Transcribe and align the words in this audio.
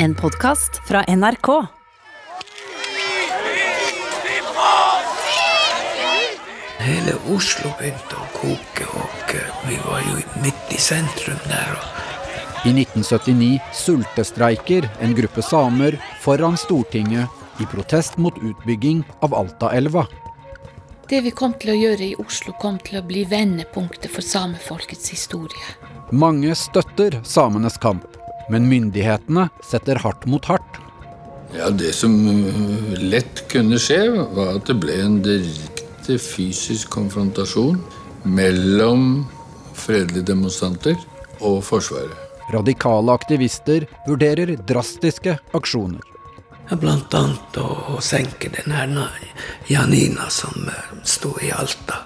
En 0.00 0.14
podkast 0.14 0.80
fra 0.88 1.04
NRK. 1.08 1.48
Hele 6.78 7.14
Oslo 7.34 7.72
begynte 7.80 8.14
å 8.14 8.26
koke, 8.36 8.86
og 8.94 9.32
vi 9.66 9.78
var 9.82 10.04
jo 10.06 10.20
midt 10.44 10.70
i 10.70 10.78
sentrum 10.78 11.40
der. 11.50 11.74
I 12.62 12.70
1979 12.76 13.58
sultestreiker 13.74 14.86
en 15.02 15.16
gruppe 15.18 15.42
samer 15.42 15.98
foran 16.22 16.54
Stortinget 16.54 17.58
i 17.58 17.66
protest 17.66 18.20
mot 18.22 18.38
utbygging 18.38 19.02
av 19.26 19.34
Altaelva. 19.34 20.06
Det 21.10 21.24
vi 21.26 21.34
kom 21.34 21.58
til 21.58 21.74
å 21.74 21.80
gjøre 21.80 22.06
i 22.12 22.14
Oslo, 22.22 22.54
kom 22.62 22.78
til 22.86 23.00
å 23.00 23.06
bli 23.10 23.26
vendepunktet 23.26 24.14
for 24.14 24.22
samefolkets 24.22 25.10
historie. 25.10 25.74
Mange 26.14 26.54
støtter 26.54 27.18
samenes 27.26 27.80
kamp, 27.82 28.06
men 28.52 28.68
myndighetene 28.70 29.48
setter 29.64 30.00
hardt 30.04 30.26
mot 30.26 30.44
hardt. 30.48 30.80
Ja, 31.56 31.70
Det 31.70 31.92
som 31.96 32.12
uh, 32.28 32.94
lett 32.98 33.46
kunne 33.48 33.78
skje, 33.80 34.02
var 34.36 34.58
at 34.58 34.68
det 34.68 34.76
ble 34.82 34.98
en 35.00 35.20
direkte 35.24 36.18
fysisk 36.20 36.90
konfrontasjon 36.92 37.80
mellom 38.28 39.26
fredelige 39.78 40.28
demonstranter 40.32 40.96
og 41.40 41.62
Forsvaret. 41.64 42.16
Radikale 42.52 43.12
aktivister 43.12 43.84
vurderer 44.06 44.54
drastiske 44.68 45.36
aksjoner. 45.56 46.04
Blant 46.68 47.14
annet 47.16 47.56
å, 47.60 47.96
senke 48.04 48.50
den 48.52 48.74
her 48.76 48.90
Janina 49.68 50.28
som 50.32 50.68
eh, 50.68 50.90
sto 51.04 51.32
i 51.40 51.48
Alta 51.52 52.02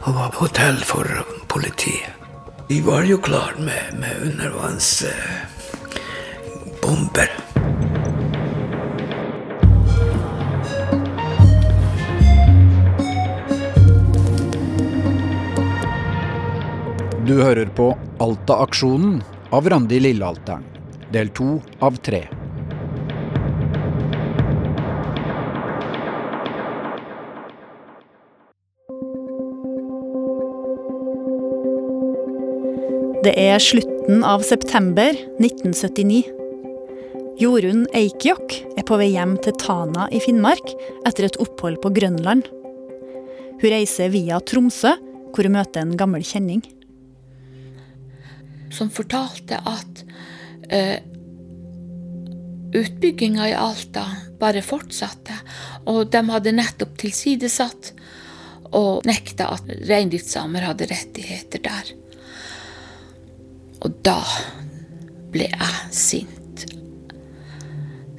og 0.00 0.16
var 0.16 0.32
på 0.34 0.46
hotell 0.48 0.80
for 0.82 1.06
politiet. 1.50 2.16
De 2.70 2.80
var 2.82 3.06
jo 3.06 3.18
klar 3.22 3.54
med, 3.58 3.98
med 3.98 4.22
undervannsbomber. 6.82 7.30
Du 17.26 17.42
hører 17.42 17.66
på 17.66 17.98
Alta-aksjonen 18.18 19.22
av 19.50 19.68
Randi 19.68 20.00
Lillealteren. 20.00 20.64
Del 21.12 21.28
to 21.28 21.60
av 21.78 21.96
tre. 21.96 22.26
Det 33.20 33.34
er 33.36 33.60
slutten 33.60 34.24
av 34.24 34.40
september 34.42 35.12
1979. 35.38 36.39
Jorunn 37.40 37.86
Eikjokk 37.96 38.52
er 38.76 38.84
på 38.84 38.98
vei 39.00 39.14
hjem 39.14 39.30
til 39.40 39.54
Tana 39.56 40.10
i 40.12 40.18
Finnmark 40.20 40.74
etter 41.08 41.24
et 41.24 41.38
opphold 41.40 41.78
på 41.80 41.88
Grønland. 41.96 42.42
Hun 43.62 43.70
reiser 43.72 44.10
via 44.12 44.42
Tromsø, 44.44 44.90
hvor 45.32 45.48
hun 45.48 45.54
møter 45.54 45.80
en 45.80 45.94
gammel 45.96 46.20
kjenning. 46.20 46.60
Som 48.76 48.90
fortalte 48.92 49.56
at 49.56 50.02
eh, 50.68 50.98
utbygginga 52.76 53.46
i 53.48 53.54
Alta 53.56 54.04
bare 54.42 54.60
fortsatte. 54.60 55.38
Og 55.88 56.10
de 56.12 56.22
hadde 56.28 56.52
nettopp 56.58 56.98
tilsidesatt 57.00 57.94
og 58.76 59.08
nekta 59.08 59.48
at 59.54 59.72
reindriftssamer 59.88 60.68
hadde 60.68 60.90
rettigheter 60.92 61.64
der. 61.64 61.94
Og 63.80 63.96
da 64.04 64.18
ble 65.32 65.48
jeg 65.48 65.88
sint. 65.88 66.36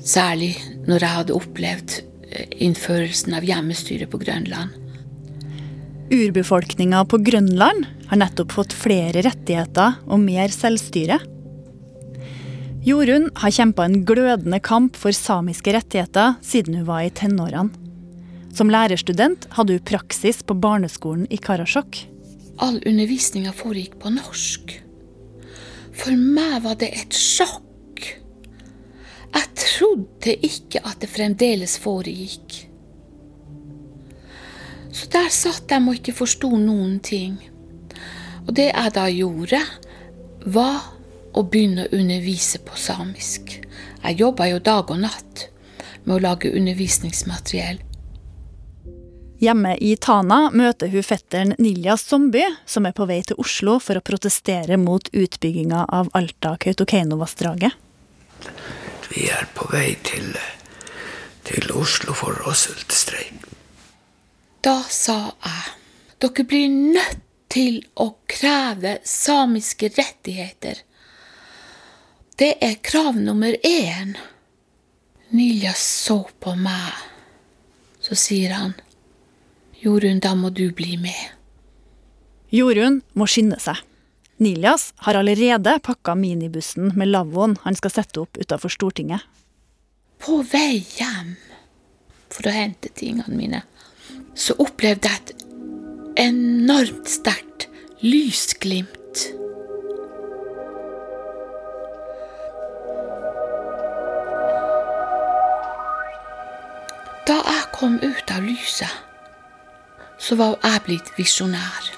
Særlig 0.02 0.56
når 0.88 1.04
jeg 1.04 1.16
hadde 1.18 1.36
opplevd 1.38 1.98
eh, 2.32 2.48
innførelsen 2.66 3.36
av 3.38 3.46
hjemmestyre 3.46 4.08
på 4.10 4.20
Grønland. 4.22 4.78
Urbefolkninga 6.12 7.06
på 7.08 7.22
Grønland 7.24 7.86
har 8.10 8.20
nettopp 8.20 8.52
fått 8.58 8.74
flere 8.76 9.24
rettigheter 9.24 10.02
og 10.12 10.20
mer 10.20 10.52
selvstyre. 10.52 11.22
Jorunn 12.84 13.30
har 13.38 13.54
kjempa 13.54 13.86
en 13.86 14.02
glødende 14.10 14.58
kamp 14.66 14.98
for 14.98 15.16
samiske 15.16 15.72
rettigheter 15.76 16.36
siden 16.44 16.80
hun 16.80 16.90
var 16.90 17.06
i 17.06 17.14
tenårene. 17.14 17.70
Som 18.52 18.68
lærerstudent 18.74 19.46
hadde 19.56 19.78
hun 19.78 19.86
praksis 19.88 20.42
på 20.44 20.58
barneskolen 20.60 21.30
i 21.32 21.40
Karasjok. 21.40 22.02
All 22.60 22.82
undervisninga 22.84 23.54
foregikk 23.56 23.96
på 24.02 24.12
norsk. 24.12 24.74
For 25.96 26.18
meg 26.18 26.64
var 26.66 26.76
det 26.82 26.92
et 26.98 27.16
sjokk. 27.16 27.64
Trodde 29.82 30.36
ikke 30.46 30.84
at 30.86 31.00
det 31.02 31.10
fremdeles 31.10 31.80
foregikk. 31.82 32.68
Så 34.94 35.08
der 35.10 35.32
satt 35.34 35.66
de 35.72 35.80
og 35.82 35.96
ikke 35.98 36.14
forsto 36.14 36.52
noen 36.54 37.00
ting. 37.02 37.40
Og 38.46 38.54
det 38.60 38.68
jeg 38.70 38.94
da 38.94 39.08
gjorde, 39.10 39.62
var 40.46 40.92
å 41.34 41.42
begynne 41.48 41.88
å 41.88 41.98
undervise 41.98 42.62
på 42.62 42.78
samisk. 42.78 43.56
Jeg 44.04 44.20
jobba 44.20 44.52
jo 44.52 44.60
dag 44.62 44.92
og 44.94 45.02
natt 45.02 45.48
med 46.04 46.20
å 46.20 46.22
lage 46.28 46.52
undervisningsmateriell. 46.54 47.82
Hjemme 49.42 49.74
i 49.82 49.96
Tana 49.98 50.52
møter 50.54 50.94
hun 50.94 51.08
fetteren 51.08 51.56
Nilja 51.58 51.98
Zomby, 51.98 52.44
som 52.70 52.86
er 52.86 52.94
på 52.94 53.10
vei 53.10 53.24
til 53.26 53.42
Oslo 53.42 53.80
for 53.82 53.98
å 53.98 54.06
protestere 54.06 54.78
mot 54.78 55.10
utbygginga 55.10 55.88
av 55.90 56.14
Alta-Kautokeino-vassdraget. 56.14 57.74
Vi 59.12 59.28
er 59.28 59.48
på 59.56 59.68
vei 59.74 59.96
til, 60.08 60.30
til 61.44 61.72
Oslo 61.76 62.16
for 62.16 62.38
å 62.48 62.54
sultestreike. 62.56 63.50
Da 64.64 64.78
sa 64.88 65.34
jeg 65.42 65.74
dere 66.22 66.46
blir 66.48 66.70
nødt 66.70 67.24
til 67.52 67.82
å 68.00 68.14
kreve 68.30 69.00
samiske 69.04 69.90
rettigheter. 69.98 70.84
Det 72.40 72.54
er 72.64 72.80
krav 72.86 73.20
nummer 73.20 73.58
én. 73.68 74.16
Nilja 75.36 75.74
så 75.76 76.22
på 76.40 76.56
meg. 76.56 76.96
Så 78.02 78.16
sier 78.16 78.56
han, 78.56 78.74
Jorunn, 79.82 80.22
da 80.24 80.36
må 80.38 80.54
du 80.56 80.70
bli 80.78 80.96
med. 81.02 81.36
Jorunn 82.54 83.02
må 83.18 83.28
skynde 83.28 83.60
seg. 83.60 83.82
Niljas 84.42 84.94
har 84.96 85.14
allerede 85.14 85.80
pakka 85.84 86.16
minibussen 86.16 86.92
med 86.98 87.12
lavvoen 87.14 87.52
han 87.62 87.76
skal 87.78 87.92
sette 87.94 88.24
opp 88.24 88.40
utafor 88.42 88.74
Stortinget. 88.74 89.22
På 90.18 90.40
vei 90.42 90.80
hjem 90.82 91.36
for 92.34 92.50
å 92.50 92.54
hente 92.56 92.90
tingene 92.98 93.38
mine, 93.38 93.60
så 94.34 94.56
opplevde 94.58 95.12
jeg 95.12 95.22
et 95.22 95.46
enormt 96.26 97.06
sterkt 97.06 97.68
lysglimt. 98.02 99.28
Da 107.30 107.38
jeg 107.46 107.72
kom 107.78 108.02
ut 108.02 108.34
av 108.34 108.50
lyset, 108.50 109.02
så 110.18 110.42
var 110.42 110.58
jeg 110.66 110.88
blitt 110.90 111.18
visjonær. 111.22 111.91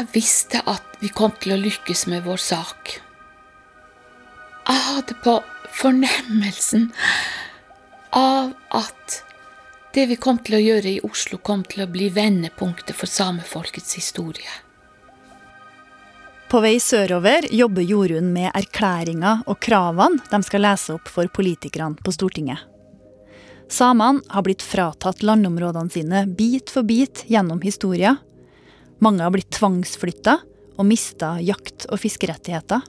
Jeg 0.00 0.08
visste 0.14 0.62
at 0.64 0.94
vi 1.02 1.10
kom 1.12 1.34
til 1.42 1.52
å 1.52 1.58
lykkes 1.60 2.06
med 2.08 2.22
vår 2.24 2.38
sak. 2.40 2.94
Jeg 4.64 4.84
hadde 4.86 5.16
på 5.20 5.34
fornemmelsen 5.76 6.86
av 8.16 8.54
at 8.72 9.18
det 9.92 10.06
vi 10.08 10.16
kom 10.16 10.38
til 10.40 10.56
å 10.56 10.62
gjøre 10.62 10.94
i 10.94 11.02
Oslo, 11.04 11.36
kom 11.44 11.66
til 11.68 11.84
å 11.84 11.88
bli 11.92 12.08
vendepunktet 12.16 12.96
for 12.96 13.12
samefolkets 13.12 13.98
historie. 13.98 14.54
På 16.48 16.62
vei 16.64 16.78
sørover 16.80 17.50
jobber 17.52 17.84
Jorunn 17.84 18.32
med 18.32 18.48
erklæringa 18.56 19.34
og 19.44 19.60
kravene 19.60 20.24
de 20.32 20.42
skal 20.48 20.64
lese 20.64 20.96
opp 20.96 21.12
for 21.12 21.28
politikerne 21.28 22.00
på 22.00 22.16
Stortinget. 22.16 22.64
Samene 23.68 24.24
har 24.32 24.48
blitt 24.48 24.64
fratatt 24.64 25.20
landområdene 25.20 25.92
sine 25.92 26.24
bit 26.40 26.72
for 26.72 26.88
bit 26.88 27.26
gjennom 27.28 27.60
historia. 27.60 28.16
Mange 29.00 29.24
har 29.24 29.32
blitt 29.32 29.50
tvangsflytta 29.56 30.36
og 30.76 30.86
mista 30.88 31.38
jakt- 31.40 31.88
og 31.88 32.00
fiskerettigheter. 32.02 32.84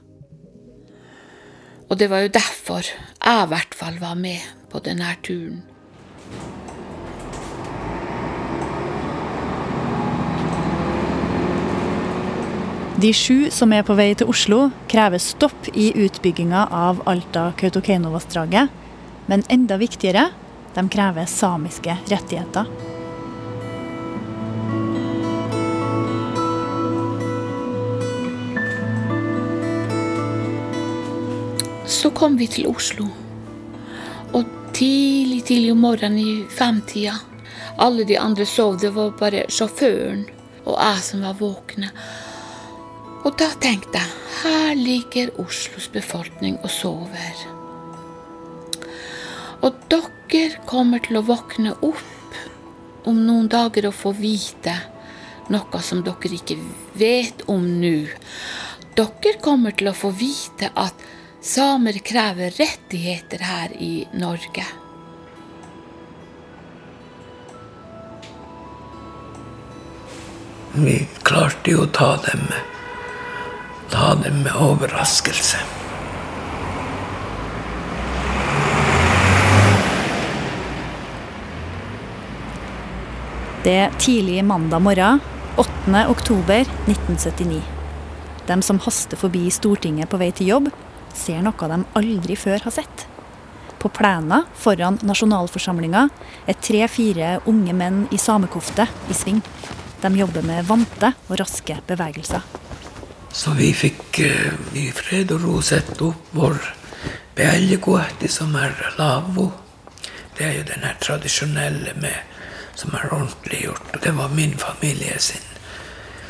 Og 1.88 1.98
det 2.00 2.08
var 2.12 2.24
jo 2.24 2.32
derfor 2.32 2.84
jeg 2.84 3.44
i 3.44 3.48
hvert 3.52 3.74
fall 3.76 3.96
var 4.00 4.16
med 4.16 4.40
på 4.72 4.80
denne 4.84 5.08
turen. 5.24 5.62
De 13.02 13.10
sju 13.16 13.50
som 13.50 13.72
er 13.74 13.82
på 13.82 13.96
vei 13.98 14.12
til 14.14 14.28
Oslo, 14.30 14.68
krever 14.86 15.18
stopp 15.18 15.72
i 15.74 15.88
utbygginga 16.04 16.68
av 16.70 17.00
Alta-Kautokeino-vassdraget. 17.10 18.68
Men 19.26 19.42
enda 19.50 19.80
viktigere, 19.80 20.28
de 20.76 20.88
krever 20.92 21.26
samiske 21.26 21.96
rettigheter. 22.12 22.68
Så 32.02 32.10
kom 32.10 32.36
vi 32.36 32.48
til 32.50 32.66
Oslo. 32.66 33.06
Og 34.34 34.48
tidlig, 34.74 35.44
tidlig 35.46 35.70
om 35.70 35.84
morgenen 35.84 36.18
i 36.18 36.32
femtida. 36.50 37.14
Alle 37.78 38.02
de 38.08 38.16
andre 38.18 38.46
sov, 38.46 38.80
det 38.82 38.90
var 38.96 39.12
bare 39.20 39.44
sjåføren 39.50 40.24
og 40.64 40.74
jeg 40.74 41.04
som 41.06 41.22
var 41.22 41.38
våkne. 41.38 41.90
Og 43.22 43.36
da 43.38 43.52
tenkte 43.62 44.00
jeg 44.00 44.18
her 44.42 44.74
ligger 44.74 45.30
Oslos 45.38 45.86
befolkning 45.94 46.58
og 46.64 46.70
sover. 46.74 47.44
Og 49.62 49.78
dere 49.92 50.58
kommer 50.66 51.02
til 51.06 51.20
å 51.20 51.26
våkne 51.28 51.76
opp 51.86 53.06
om 53.06 53.22
noen 53.28 53.46
dager 53.52 53.86
og 53.92 53.94
få 53.94 54.14
vite 54.18 54.74
noe 55.54 55.82
som 55.86 56.02
dere 56.02 56.34
ikke 56.34 56.58
vet 56.98 57.46
om 57.52 57.62
nå. 57.78 57.96
Dere 58.98 59.38
kommer 59.44 59.78
til 59.78 59.92
å 59.92 59.96
få 59.96 60.10
vite 60.18 60.72
at 60.74 61.10
samer 61.42 61.92
krever 61.92 62.50
rettigheter 62.50 63.38
her 63.38 63.68
i 63.78 64.08
Norge. 64.12 64.64
Vi 70.74 71.08
klarte 71.22 71.74
jo 71.74 71.82
å 71.82 71.88
ta 71.90 72.14
dem, 72.22 72.44
ta 73.90 74.12
dem 74.22 74.38
med 74.44 74.54
overraskelse. 74.54 75.58
Det 83.62 83.74
er 83.80 83.98
tidlig 83.98 84.44
mandag 84.46 84.82
morgen, 84.82 85.18
8. 85.58 86.06
oktober 86.06 86.62
1979. 86.86 87.60
De 88.46 88.62
som 88.62 88.78
haster 88.86 89.18
forbi 89.18 89.48
Stortinget 89.50 90.10
på 90.10 90.22
vei 90.22 90.30
til 90.34 90.54
jobb, 90.54 90.72
ser 91.16 91.42
noe 91.44 91.68
de 91.72 91.80
aldri 91.98 92.36
før 92.36 92.64
har 92.66 92.74
sett. 92.74 93.06
På 93.82 93.88
plena 93.90 94.44
foran 94.54 95.00
nasjonalforsamlinga 95.02 96.04
er 96.46 96.58
tre-fire 96.62 97.40
unge 97.50 97.72
menn 97.74 98.04
i 98.14 98.18
samekofte 98.20 98.86
i 99.10 99.16
sving. 99.16 99.40
De 100.02 100.10
jobber 100.18 100.44
med 100.46 100.68
vante 100.68 101.10
og 101.28 101.40
raske 101.40 101.80
bevegelser. 101.88 102.44
Så 103.32 103.54
vi 103.58 103.72
fikk 103.74 104.20
uh, 104.22 104.54
i 104.78 104.86
fred 104.94 105.32
og 105.34 105.42
ro 105.42 105.56
sette 105.64 105.98
opp 106.04 106.30
vår 106.36 106.60
beeljegoetti, 107.34 108.28
som 108.30 108.54
er 108.60 108.76
lavvo. 108.98 109.48
Det 110.36 110.46
er 110.46 110.54
jo 110.60 110.68
den 110.68 110.86
her 110.86 110.98
tradisjonelle 111.00 111.96
med, 111.98 112.38
som 112.78 112.94
er 112.94 113.08
ordentlig 113.10 113.64
gjort. 113.64 113.88
Og 113.96 114.04
det 114.04 114.14
var 114.18 114.36
min 114.36 114.54
familie 114.60 115.18
sin. 115.18 115.48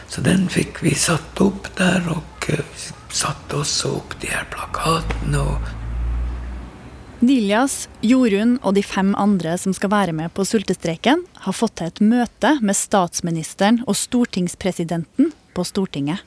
Så 0.09 0.25
den 0.25 0.49
fikk 0.53 0.81
vi 0.87 0.95
satt 0.97 1.41
opp 1.45 1.69
der, 1.77 2.07
og 2.15 2.49
uh, 2.49 2.81
satte 3.13 3.61
også 3.61 3.97
opp 3.99 4.17
de 4.23 4.31
her 4.33 4.47
plakatene. 4.53 5.41
og 5.41 7.23
Niljas, 7.23 7.87
Jorunn 8.03 8.57
og 8.67 8.75
de 8.75 8.83
fem 8.83 9.13
andre 9.15 9.55
som 9.61 9.75
skal 9.77 9.93
være 9.93 10.15
med 10.17 10.33
på 10.35 10.43
sultestreiken, 10.49 11.23
har 11.45 11.55
fått 11.55 11.77
til 11.79 11.93
et 11.93 12.03
møte 12.03 12.57
med 12.61 12.75
statsministeren 12.75 13.85
og 13.87 13.95
stortingspresidenten 13.95 15.31
på 15.55 15.65
Stortinget. 15.69 16.19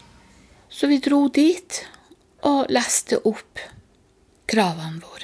Så 0.70 0.88
vi 0.88 1.02
dro 1.04 1.26
dit 1.28 1.82
og 2.48 2.72
leste 2.72 3.20
opp 3.28 3.60
kravene 4.48 5.02
våre. 5.02 5.16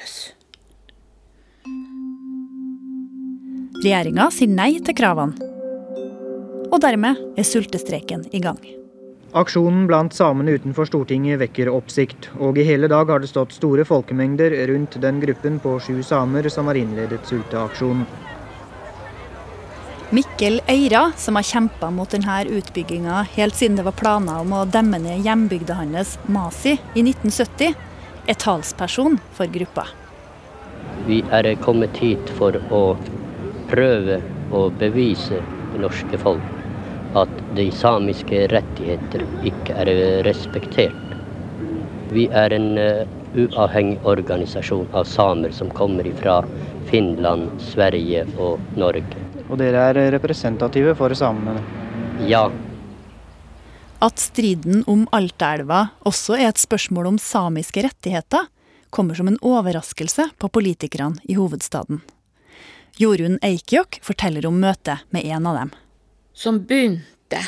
Regjeringa 3.81 4.27
sier 4.29 4.51
nei 4.53 4.75
til 4.85 4.93
kravene. 4.93 5.47
Og 6.69 6.77
dermed 6.83 7.17
er 7.33 7.47
sultestreiken 7.47 8.27
i 8.29 8.41
gang. 8.43 8.59
Aksjonen 9.31 9.85
blant 9.87 10.11
samene 10.11 10.51
utenfor 10.59 10.89
Stortinget 10.89 11.39
vekker 11.39 11.69
oppsikt, 11.71 12.25
og 12.43 12.57
i 12.59 12.65
hele 12.67 12.89
dag 12.91 13.07
har 13.07 13.21
det 13.23 13.29
stått 13.31 13.53
store 13.55 13.85
folkemengder 13.87 14.51
rundt 14.67 14.97
den 14.99 15.21
gruppen 15.23 15.55
på 15.63 15.77
sju 15.79 16.01
samer 16.03 16.49
som 16.51 16.67
har 16.67 16.75
innledet 16.75 17.23
sulteaksjonen. 17.29 18.03
Mikkel 20.11 20.59
Eira, 20.67 21.05
som 21.15 21.39
har 21.39 21.47
kjempa 21.47 21.87
mot 21.95 22.11
denne 22.11 22.41
utbygginga 22.51 23.21
helt 23.37 23.55
siden 23.55 23.79
det 23.79 23.87
var 23.87 23.95
planer 23.95 24.43
om 24.43 24.51
å 24.51 24.65
demme 24.67 24.99
ned 24.99 25.23
hjembygda 25.23 25.79
hans, 25.79 26.17
Masi, 26.27 26.75
i 26.91 27.07
1970, 27.07 27.71
er 28.27 28.35
talsperson 28.43 29.15
for 29.31 29.47
gruppa. 29.47 29.87
Vi 31.07 31.23
er 31.31 31.53
kommet 31.63 31.95
hit 32.03 32.35
for 32.35 32.59
å 32.67 32.85
prøve 33.71 34.19
å 34.51 34.67
bevise 34.75 35.39
det 35.71 35.79
norske 35.79 36.19
folk 36.19 36.60
at 37.17 37.31
de 37.55 37.67
samiske 37.75 38.45
rettigheter 38.51 39.25
ikke 39.47 39.75
er 39.83 39.91
respektert. 40.27 40.95
Vi 42.11 42.27
er 42.27 42.53
en 42.55 42.69
uh, 42.79 43.07
uavhengig 43.35 43.99
organisasjon 44.07 44.87
av 44.95 45.07
samer 45.07 45.53
som 45.55 45.71
kommer 45.71 46.07
fra 46.19 46.41
Finland, 46.91 47.49
Sverige 47.63 48.25
og 48.37 48.59
Norge. 48.79 49.27
Og 49.47 49.59
dere 49.59 49.89
er 49.91 50.01
representative 50.15 50.95
for 50.99 51.15
samene? 51.15 51.63
Ja. 52.27 52.47
At 54.01 54.19
striden 54.19 54.83
om 54.89 55.05
Altaelva 55.13 55.91
også 56.07 56.39
er 56.39 56.49
et 56.49 56.63
spørsmål 56.63 57.13
om 57.13 57.21
samiske 57.21 57.83
rettigheter, 57.85 58.47
kommer 58.91 59.15
som 59.15 59.29
en 59.31 59.39
overraskelse 59.39 60.31
på 60.39 60.49
politikerne 60.51 61.21
i 61.23 61.37
hovedstaden. 61.39 62.01
Jorunn 62.99 63.37
Eikjok 63.45 64.01
forteller 64.03 64.45
om 64.49 64.59
møtet 64.59 65.05
med 65.15 65.23
en 65.31 65.47
av 65.47 65.61
dem 65.61 65.71
som 66.33 66.63
begynte 66.65 67.43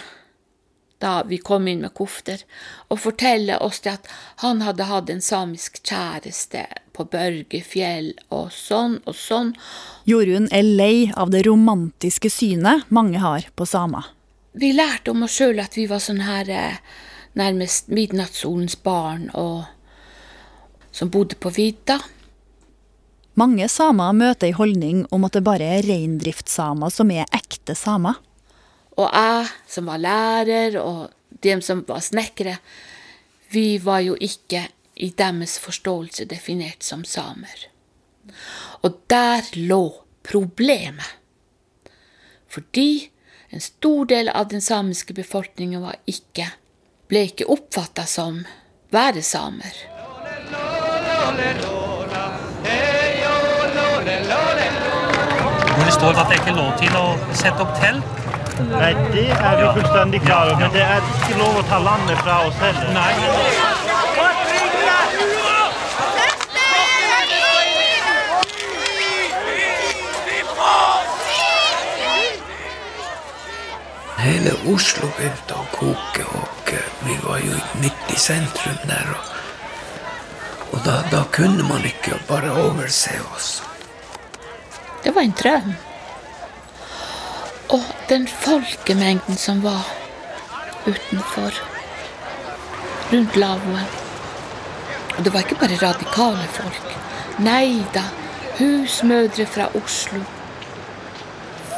da 1.04 1.24
vi 1.28 1.38
kom 1.38 1.68
inn 1.68 1.82
med 1.84 1.92
kofter, 1.98 2.40
og 2.88 3.02
fortelle 3.04 3.58
oss 3.60 3.82
at 3.90 4.08
han 4.40 4.62
hadde 4.64 4.88
hatt 4.88 5.12
en 5.12 5.24
samisk 5.24 5.82
kjæreste 5.84 6.64
på 6.96 7.06
Børgefjell, 7.12 8.14
og 8.32 8.54
sånn 8.56 9.02
og 9.04 9.18
sånn. 9.20 9.52
Jorunn 10.08 10.48
er 10.56 10.64
lei 10.64 11.12
av 11.20 11.34
det 11.34 11.44
romantiske 11.50 12.32
synet 12.32 12.88
mange 12.88 13.20
har 13.20 13.50
på 13.60 13.68
samer. 13.68 14.14
Vi 14.54 14.72
lærte 14.78 15.12
om 15.12 15.26
oss 15.28 15.36
sjøl 15.36 15.60
at 15.60 15.76
vi 15.76 15.90
var 15.92 16.00
sånn 16.04 16.24
her 16.24 16.50
eh, 16.54 16.82
nærmest 17.36 17.92
midnattssolens 17.92 18.78
barn, 18.86 19.28
og 19.34 19.66
som 20.94 21.12
bodde 21.12 21.36
på 21.36 21.52
vidda. 21.52 22.00
Mange 23.36 23.66
samer 23.68 24.14
møter 24.14 24.52
ei 24.52 24.56
holdning 24.56 25.08
om 25.12 25.26
at 25.26 25.36
det 25.36 25.44
bare 25.44 25.68
er 25.80 25.88
reindriftssamer 25.90 26.94
som 26.94 27.12
er 27.12 27.26
ekte 27.34 27.76
samer. 27.76 28.22
Og 28.98 29.10
jeg 29.10 29.50
som 29.68 29.90
var 29.90 30.02
lærer, 30.02 30.78
og 30.82 31.10
de 31.44 31.58
som 31.62 31.84
var 31.88 32.04
snekkere, 32.04 32.58
vi 33.54 33.78
var 33.82 34.00
jo 34.06 34.16
ikke 34.20 34.68
i 34.96 35.10
deres 35.18 35.58
forståelse 35.62 36.26
definert 36.30 36.84
som 36.86 37.04
samer. 37.06 37.68
Og 38.86 39.00
der 39.10 39.46
lå 39.56 39.84
problemet. 40.24 41.18
Fordi 42.50 43.10
en 43.50 43.62
stor 43.62 44.06
del 44.06 44.30
av 44.30 44.48
den 44.50 44.62
samiske 44.62 45.14
befolkningen 45.14 45.82
var 45.82 45.98
ikke, 46.10 46.48
ble 47.10 47.26
ikke 47.30 47.50
oppfatta 47.50 48.06
som 48.10 48.44
være 48.94 49.22
samer. 49.26 49.74
Hvor 55.74 55.86
det 55.86 55.94
står 55.94 56.20
at 56.22 56.30
det 56.30 56.38
ikke 56.40 56.54
er 56.54 56.60
lov 56.60 56.72
til 56.78 56.98
å 56.98 57.08
sette 57.34 57.66
opp 57.66 57.74
telt 57.82 58.43
Nei, 58.60 58.94
det 59.14 59.30
er 59.32 59.56
vi 59.58 59.82
fullstendig 59.82 60.22
klar 60.22 60.52
over. 60.52 60.60
Men 60.60 60.74
det 60.74 60.82
er 60.86 61.02
ikke 61.02 61.38
lov 61.40 61.58
å 61.58 61.64
ta 61.66 61.80
landet 61.82 62.20
fra 62.22 62.36
oss 62.48 62.58
heller. 62.62 62.90
Nei. 62.94 63.14
Hele 74.24 74.54
Oslo 74.72 75.10
begynte 75.18 75.58
å 75.58 75.66
koke, 75.74 76.28
og 76.38 76.74
vi 77.04 77.16
var 77.26 77.42
jo 77.44 77.58
midt 77.82 78.14
i 78.14 78.20
sentrum 78.22 78.78
der. 78.88 79.10
Og, 79.16 80.76
og 80.76 80.86
da, 80.86 81.02
da 81.12 81.24
kunne 81.34 81.66
man 81.68 81.84
ikke 81.90 82.22
bare 82.30 82.54
overse 82.68 83.18
oss. 83.34 83.50
Det 85.04 85.12
var 85.12 85.26
en 85.26 85.36
drøm. 85.42 85.74
Og 87.70 87.84
den 88.10 88.28
folkemengden 88.28 89.38
som 89.38 89.64
var 89.64 89.88
utenfor, 90.88 91.56
rundt 93.14 93.36
lavvoen. 93.36 93.88
Og 95.18 95.24
det 95.24 95.34
var 95.34 95.46
ikke 95.46 95.60
bare 95.62 95.80
radikale 95.82 96.48
folk. 96.52 96.96
Nei 97.40 97.84
da, 97.94 98.04
husmødre 98.60 99.46
fra 99.46 99.70
Oslo. 99.78 100.22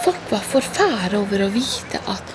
Folk 0.03 0.31
var 0.31 0.45
forferdet 0.45 1.17
over 1.19 1.45
å 1.45 1.51
vite 1.53 2.01
at 2.11 2.33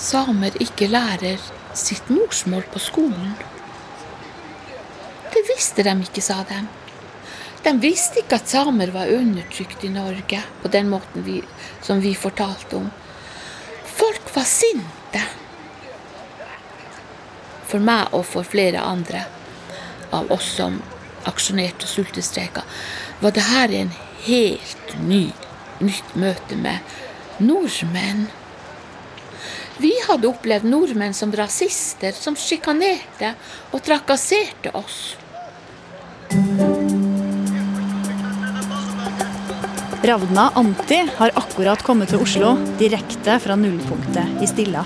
samer 0.00 0.56
ikke 0.62 0.90
lærer 0.90 1.42
sitt 1.74 2.10
morsmål 2.10 2.66
på 2.72 2.82
skolen. 2.82 3.34
Det 5.34 5.42
visste 5.50 5.82
de 5.86 5.94
ikke, 6.04 6.22
sa 6.22 6.42
de. 6.48 6.62
De 7.64 7.72
visste 7.80 8.20
ikke 8.20 8.36
at 8.36 8.50
samer 8.50 8.90
var 8.92 9.08
undertrykt 9.08 9.86
i 9.86 9.92
Norge 9.92 10.42
på 10.60 10.68
den 10.68 10.90
måten 10.92 11.24
vi, 11.24 11.38
som 11.80 12.02
vi 12.04 12.12
fortalte 12.12 12.76
om. 12.76 12.90
Folk 13.88 14.28
var 14.34 14.44
sinte. 14.44 15.22
For 17.64 17.80
meg 17.80 18.12
og 18.12 18.26
for 18.28 18.44
flere 18.44 18.84
andre 18.84 19.24
av 20.12 20.28
oss 20.34 20.50
som 20.58 20.76
aksjonerte 21.24 21.88
og 21.88 21.92
sultestreika, 21.94 22.66
var 23.24 23.32
det 23.32 23.48
her 23.48 23.72
en 23.72 23.94
helt 24.26 24.94
ny, 25.08 25.24
nytt 25.80 26.14
møte 26.20 26.60
med 26.60 27.40
nordmenn. 27.40 28.26
Vi 29.80 29.90
hadde 30.04 30.28
opplevd 30.28 30.68
nordmenn 30.68 31.16
som 31.16 31.32
rasister, 31.34 32.12
som 32.12 32.36
sjikanerte 32.38 33.32
og 33.72 33.80
trakasserte 33.88 34.76
oss. 34.76 35.14
Ravna 40.04 40.50
Anti 40.54 41.08
har 41.16 41.30
akkurat 41.34 41.82
kommet 41.82 42.10
til 42.12 42.20
Oslo 42.20 42.50
direkte 42.76 43.38
fra 43.40 43.54
nullpunktet 43.56 44.42
i 44.44 44.46
Stilla. 44.46 44.82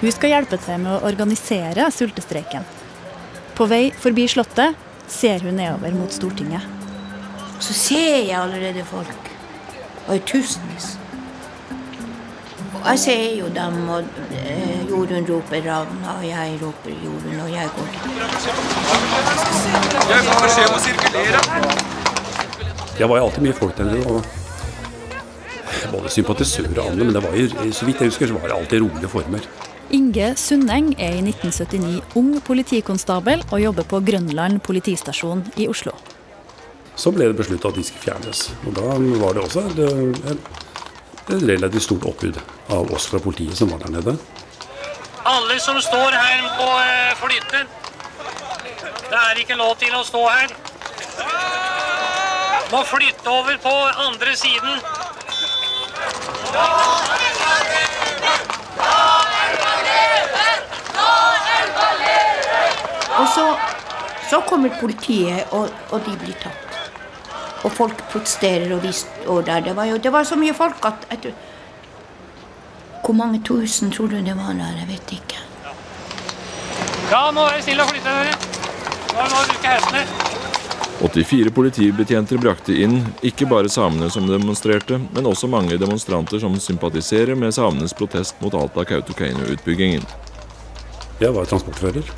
Hun 0.00 0.12
skal 0.14 0.30
hjelpe 0.32 0.56
til 0.56 0.78
med 0.80 0.94
å 0.94 1.02
organisere 1.04 1.90
sultestreiken. 1.92 2.64
På 3.52 3.66
vei 3.68 3.90
forbi 3.92 4.24
Slottet 4.32 4.78
ser 5.12 5.44
hun 5.44 5.58
nedover 5.60 5.92
mot 5.92 6.08
Stortinget. 6.08 6.64
Så 7.60 7.76
ser 7.76 8.22
jeg 8.22 8.32
allerede 8.38 8.84
folk. 8.88 9.28
Og 10.06 10.14
i 10.16 10.22
tusenvis. 10.24 10.88
Og 12.78 12.88
jeg 12.94 13.02
ser 13.04 13.36
jo 13.36 13.52
dem, 13.52 13.76
og 13.92 14.08
eh, 14.40 14.88
Jorunn 14.88 15.28
roper 15.28 15.68
Ravna, 15.68 16.16
og 16.16 16.24
jeg 16.30 16.56
roper 16.62 16.96
Jorunn, 17.04 17.44
og 17.44 17.52
jeg 17.52 17.68
går 17.76 17.92
Jeg 20.14 20.26
får 20.30 20.42
beskjed 20.48 20.66
om 20.72 20.80
å 20.80 20.82
sirkulere. 20.88 21.44
Det 22.96 23.04
var 23.04 23.20
jo 23.20 23.28
alltid 23.28 23.48
mye 23.50 23.60
folk 23.60 23.76
der. 23.76 24.35
Både 25.92 26.12
sympatisører 26.12 26.78
og 26.80 26.90
andre, 26.92 27.04
men 27.04 27.14
det 27.16 27.22
var 27.24 27.38
jo, 27.38 27.72
så 27.72 27.88
vidt 27.88 28.02
jeg 28.02 28.12
husker, 28.12 28.30
så 28.30 28.38
var 28.38 28.50
det 28.50 28.58
alltid 28.58 28.84
rolige 28.84 29.10
former. 29.12 29.48
Inge 29.94 30.32
Sundeng 30.36 30.92
er 30.98 31.14
i 31.14 31.22
1979 31.22 32.18
ung 32.18 32.32
politikonstabel 32.42 33.44
og 33.52 33.60
jobber 33.62 33.86
på 33.86 34.00
Grønland 34.08 34.58
politistasjon 34.66 35.44
i 35.62 35.68
Oslo. 35.70 35.94
Så 36.96 37.12
ble 37.14 37.28
det 37.30 37.36
besluttet 37.38 37.68
at 37.70 37.76
de 37.76 37.84
skulle 37.84 38.02
fjernes. 38.02 38.46
Og 38.66 38.74
da 38.74 38.96
var 39.20 39.36
det 39.36 39.44
også 39.44 39.62
et, 39.68 40.32
et 40.32 41.30
relativt 41.44 41.86
stort 41.86 42.06
oppbud 42.08 42.40
av 42.72 42.90
oss 42.96 43.06
fra 43.10 43.20
politiet 43.22 43.58
som 43.58 43.70
var 43.70 43.84
der 43.84 43.94
nede. 43.98 44.16
Alle 45.26 45.58
som 45.60 45.78
står 45.82 46.14
her 46.14 46.42
må 46.56 46.70
eh, 46.80 47.14
flytte. 47.18 47.64
Det 49.06 49.18
er 49.22 49.40
ikke 49.42 49.58
lov 49.58 49.76
til 49.78 49.94
å 49.94 50.02
stå 50.06 50.22
her. 50.26 50.54
Må 52.72 52.82
flytte 52.86 53.30
over 53.30 53.58
på 53.62 53.74
andre 54.06 54.34
siden. 54.38 54.80
Og 63.16 63.28
så, 63.34 63.56
så 64.30 64.40
kommer 64.48 64.70
politiet, 64.80 65.44
og, 65.50 65.68
og, 65.90 66.00
de 66.04 66.16
blir 66.20 66.36
tatt. 66.42 66.62
Og 67.64 67.72
folk 67.72 68.02
protesterer, 68.12 68.74
og 68.76 68.82
de 68.82 68.92
står 68.92 69.42
der. 69.48 69.60
Det 69.60 69.76
var 69.76 69.84
jo 69.84 69.96
det 69.96 70.12
var 70.12 70.24
så 70.28 70.36
mye 70.36 70.54
folk 70.54 70.84
at 70.84 71.06
jeg, 71.10 71.34
Hvor 73.04 73.14
mange 73.14 73.42
tusen 73.44 73.90
tror 73.90 74.06
du 74.06 74.16
det 74.16 74.36
var 74.36 74.52
der? 74.52 74.78
Jeg 74.78 74.88
vet 74.88 75.12
ikke. 75.12 75.42
Ja, 77.10 77.28
er 77.30 77.54
det 77.54 77.62
stille 77.62 77.82
og 77.82 77.88
flytte 77.88 78.10
dere. 78.10 78.34
Nå 79.14 79.22
må 79.22 79.42
du 79.42 79.52
bruke 79.52 79.68
hestene. 79.68 80.25
84 81.06 81.50
politibetjenter 81.54 82.38
brakte 82.42 82.74
inn 82.82 82.98
ikke 83.26 83.46
bare 83.46 83.70
samene 83.70 84.08
som 84.10 84.26
demonstrerte, 84.26 84.98
men 85.14 85.28
også 85.30 85.48
mange 85.50 85.78
demonstranter 85.78 86.40
som 86.42 86.56
sympatiserer 86.60 87.38
med 87.38 87.54
samenes 87.54 87.94
protest 87.94 88.40
mot 88.42 88.54
Alta-Kautokeino-utbyggingen. 88.54 90.02
Jeg 91.20 91.32
var 91.36 91.46
transportfører. 91.48 92.10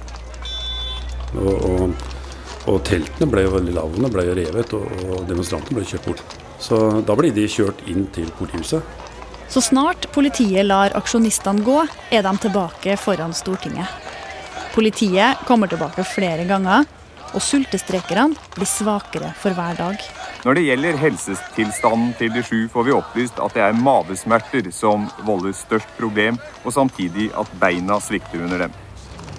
Og, 1.36 1.52
og, 1.52 2.06
og, 2.64 2.78
teltene 2.88 3.28
ble 3.30 3.44
jo 3.44 3.54
veldig 3.58 3.76
lavene, 3.76 4.12
ble 4.12 4.24
jo 4.30 4.36
revet, 4.40 4.74
og, 4.78 5.04
og 5.04 5.28
demonstrantene 5.28 5.78
ble 5.78 5.86
kjørt 5.88 6.08
bort. 6.08 6.36
Så 6.58 6.80
da 7.06 7.16
ble 7.18 7.30
de 7.34 7.44
kjørt 7.50 7.84
inn 7.92 8.08
til 8.16 8.30
politihuset. 8.40 9.04
Så 9.48 9.62
snart 9.64 10.08
politiet 10.12 10.64
lar 10.66 10.96
aksjonistene 10.96 11.64
gå, 11.64 11.82
er 12.12 12.24
de 12.24 12.36
tilbake 12.40 12.96
foran 13.00 13.36
Stortinget. 13.36 14.08
Politiet 14.74 15.44
kommer 15.48 15.68
tilbake 15.70 16.04
flere 16.06 16.44
ganger 16.48 16.88
og 17.34 17.42
sultestrekerne 17.44 18.36
blir 18.56 18.68
svakere 18.68 19.30
for 19.38 19.56
hver 19.56 19.78
dag. 19.78 20.02
Når 20.44 20.58
det 20.58 20.66
gjelder 20.68 21.00
helsetilstanden 21.00 22.12
til 22.18 22.32
de 22.34 22.42
sju, 22.46 22.58
får 22.72 22.86
vi 22.86 22.94
opplyst 22.94 23.40
at 23.42 23.56
det 23.56 23.64
er 23.64 23.80
mavesmerter 23.80 24.70
som 24.74 25.08
volder 25.26 25.56
størst 25.56 25.90
problem, 25.98 26.38
og 26.64 26.74
samtidig 26.76 27.30
at 27.38 27.50
beina 27.60 27.98
svikter 28.02 28.44
under 28.46 28.66
dem. 28.66 28.78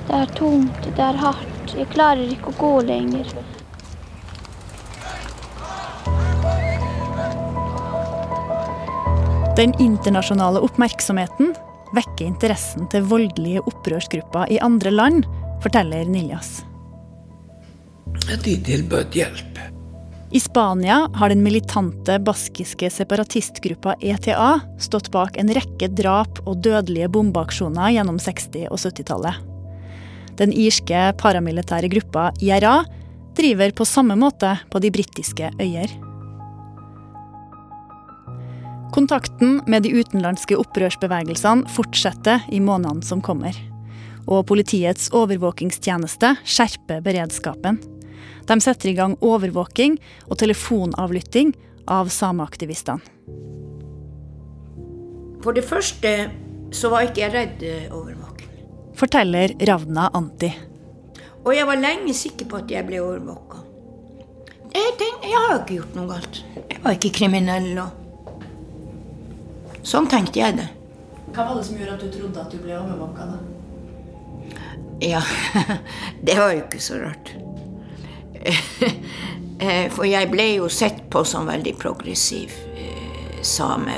Det 0.10 0.18
er 0.18 0.36
tungt, 0.36 0.84
det 0.84 1.06
er 1.06 1.18
hardt, 1.22 1.74
jeg 1.78 1.90
klarer 1.94 2.30
ikke 2.34 2.52
å 2.54 2.60
gå 2.60 2.74
lenger. 2.90 3.32
Den 9.60 9.74
internasjonale 9.84 10.62
oppmerksomheten 10.64 11.52
vekker 11.92 12.24
interessen 12.30 12.88
til 12.94 13.04
voldelige 13.12 13.66
opprørsgrupper 13.68 14.54
i 14.56 14.60
andre 14.64 14.94
land, 14.94 15.28
forteller 15.60 16.08
Niljas. 16.08 16.69
De 18.28 18.56
tilbød 18.66 19.16
hjelp. 19.16 19.60
I 20.32 20.40
Spania 20.40 21.08
har 21.14 21.30
den 21.30 21.42
militante 21.44 22.20
baskiske 22.22 22.90
separatistgruppa 22.94 23.96
ETA 24.02 24.60
stått 24.78 25.10
bak 25.12 25.40
en 25.42 25.50
rekke 25.56 25.90
drap 25.98 26.44
og 26.46 26.62
dødelige 26.62 27.10
bombeaksjoner 27.10 27.96
gjennom 27.96 28.20
60- 28.22 28.68
og 28.70 28.78
70-tallet. 28.78 29.40
Den 30.38 30.54
irske 30.54 31.10
paramilitære 31.18 31.90
gruppa 31.92 32.30
IRA 32.46 32.84
driver 33.36 33.74
på 33.74 33.88
samme 33.90 34.16
måte 34.20 34.54
på 34.70 34.80
de 34.84 34.94
britiske 34.94 35.50
øyer. 35.60 35.98
Kontakten 38.94 39.60
med 39.70 39.86
de 39.86 39.94
utenlandske 39.98 40.58
opprørsbevegelsene 40.58 41.70
fortsetter 41.74 42.46
i 42.54 42.62
månedene 42.62 43.06
som 43.06 43.22
kommer. 43.22 43.56
Og 44.30 44.46
politiets 44.50 45.10
overvåkingstjeneste 45.16 46.36
skjerper 46.46 47.02
beredskapen. 47.06 47.80
De 48.50 48.58
setter 48.62 48.90
i 48.90 48.98
gang 48.98 49.14
overvåking 49.22 50.00
og 50.26 50.40
telefonavlytting 50.42 51.54
av 51.90 52.10
sameaktivistene. 52.14 53.02
For 55.44 55.56
det 55.56 55.64
første 55.64 56.14
så 56.76 56.90
var 56.92 57.08
ikke 57.08 57.22
jeg 57.24 57.34
redd 57.34 57.64
eh, 57.64 57.86
overvåking. 57.96 58.50
Forteller 59.00 59.54
Ravna 59.70 60.10
Anti. 60.18 60.50
Og 61.46 61.54
jeg 61.56 61.68
var 61.70 61.80
lenge 61.80 62.14
sikker 62.18 62.50
på 62.50 62.60
at 62.60 62.74
jeg 62.74 62.86
ble 62.90 63.00
overvåka. 63.04 63.62
Jeg, 64.74 64.92
tenkte, 65.00 65.30
jeg 65.30 65.38
har 65.38 65.54
jo 65.54 65.60
ikke 65.62 65.78
gjort 65.80 65.96
noe 65.98 66.10
galt. 66.10 66.42
Jeg 66.60 66.82
var 66.84 66.98
ikke 66.98 67.14
kriminell. 67.16 67.70
Og... 67.86 67.90
Sånn 69.88 70.10
tenkte 70.12 70.42
jeg 70.42 70.58
det. 70.60 70.68
Hva 71.30 71.46
var 71.46 71.56
det 71.56 71.66
som 71.70 71.80
gjorde 71.80 71.96
at 71.96 72.04
du 72.04 72.10
trodde 72.18 72.44
at 72.44 72.52
du 72.54 72.60
ble 72.66 72.76
overvåka? 72.78 73.30
Ja, 75.06 75.24
det 76.28 76.36
var 76.36 76.52
jo 76.52 76.66
ikke 76.66 76.84
så 76.84 77.00
rart. 77.00 77.32
Eh, 79.60 79.90
for 79.92 80.08
jeg 80.08 80.30
ble 80.32 80.46
jo 80.54 80.70
sett 80.72 81.02
på 81.12 81.20
som 81.28 81.50
veldig 81.50 81.74
progressiv 81.82 82.54
eh, 82.80 83.42
same. 83.44 83.98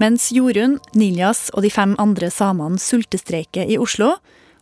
Mens 0.00 0.30
Jorunn, 0.32 0.78
Niljas 0.96 1.50
og 1.52 1.66
de 1.66 1.70
fem 1.70 1.92
andre 2.00 2.32
samene 2.32 2.80
sultestreiker 2.80 3.68
i 3.68 3.76
Oslo, 3.76 4.14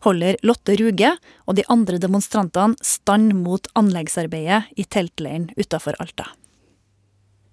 holder 0.05 0.37
Lotte 0.43 0.75
Ruge 0.77 1.15
og 1.47 1.57
de 1.57 1.65
andre 1.73 2.03
demonstrantene 2.03 2.77
stand 2.85 3.33
mot 3.39 3.71
anleggsarbeidet 3.79 4.75
i 4.75 4.85
teltleiren 4.85 5.49
utafor 5.55 5.97
Alta. 6.03 6.27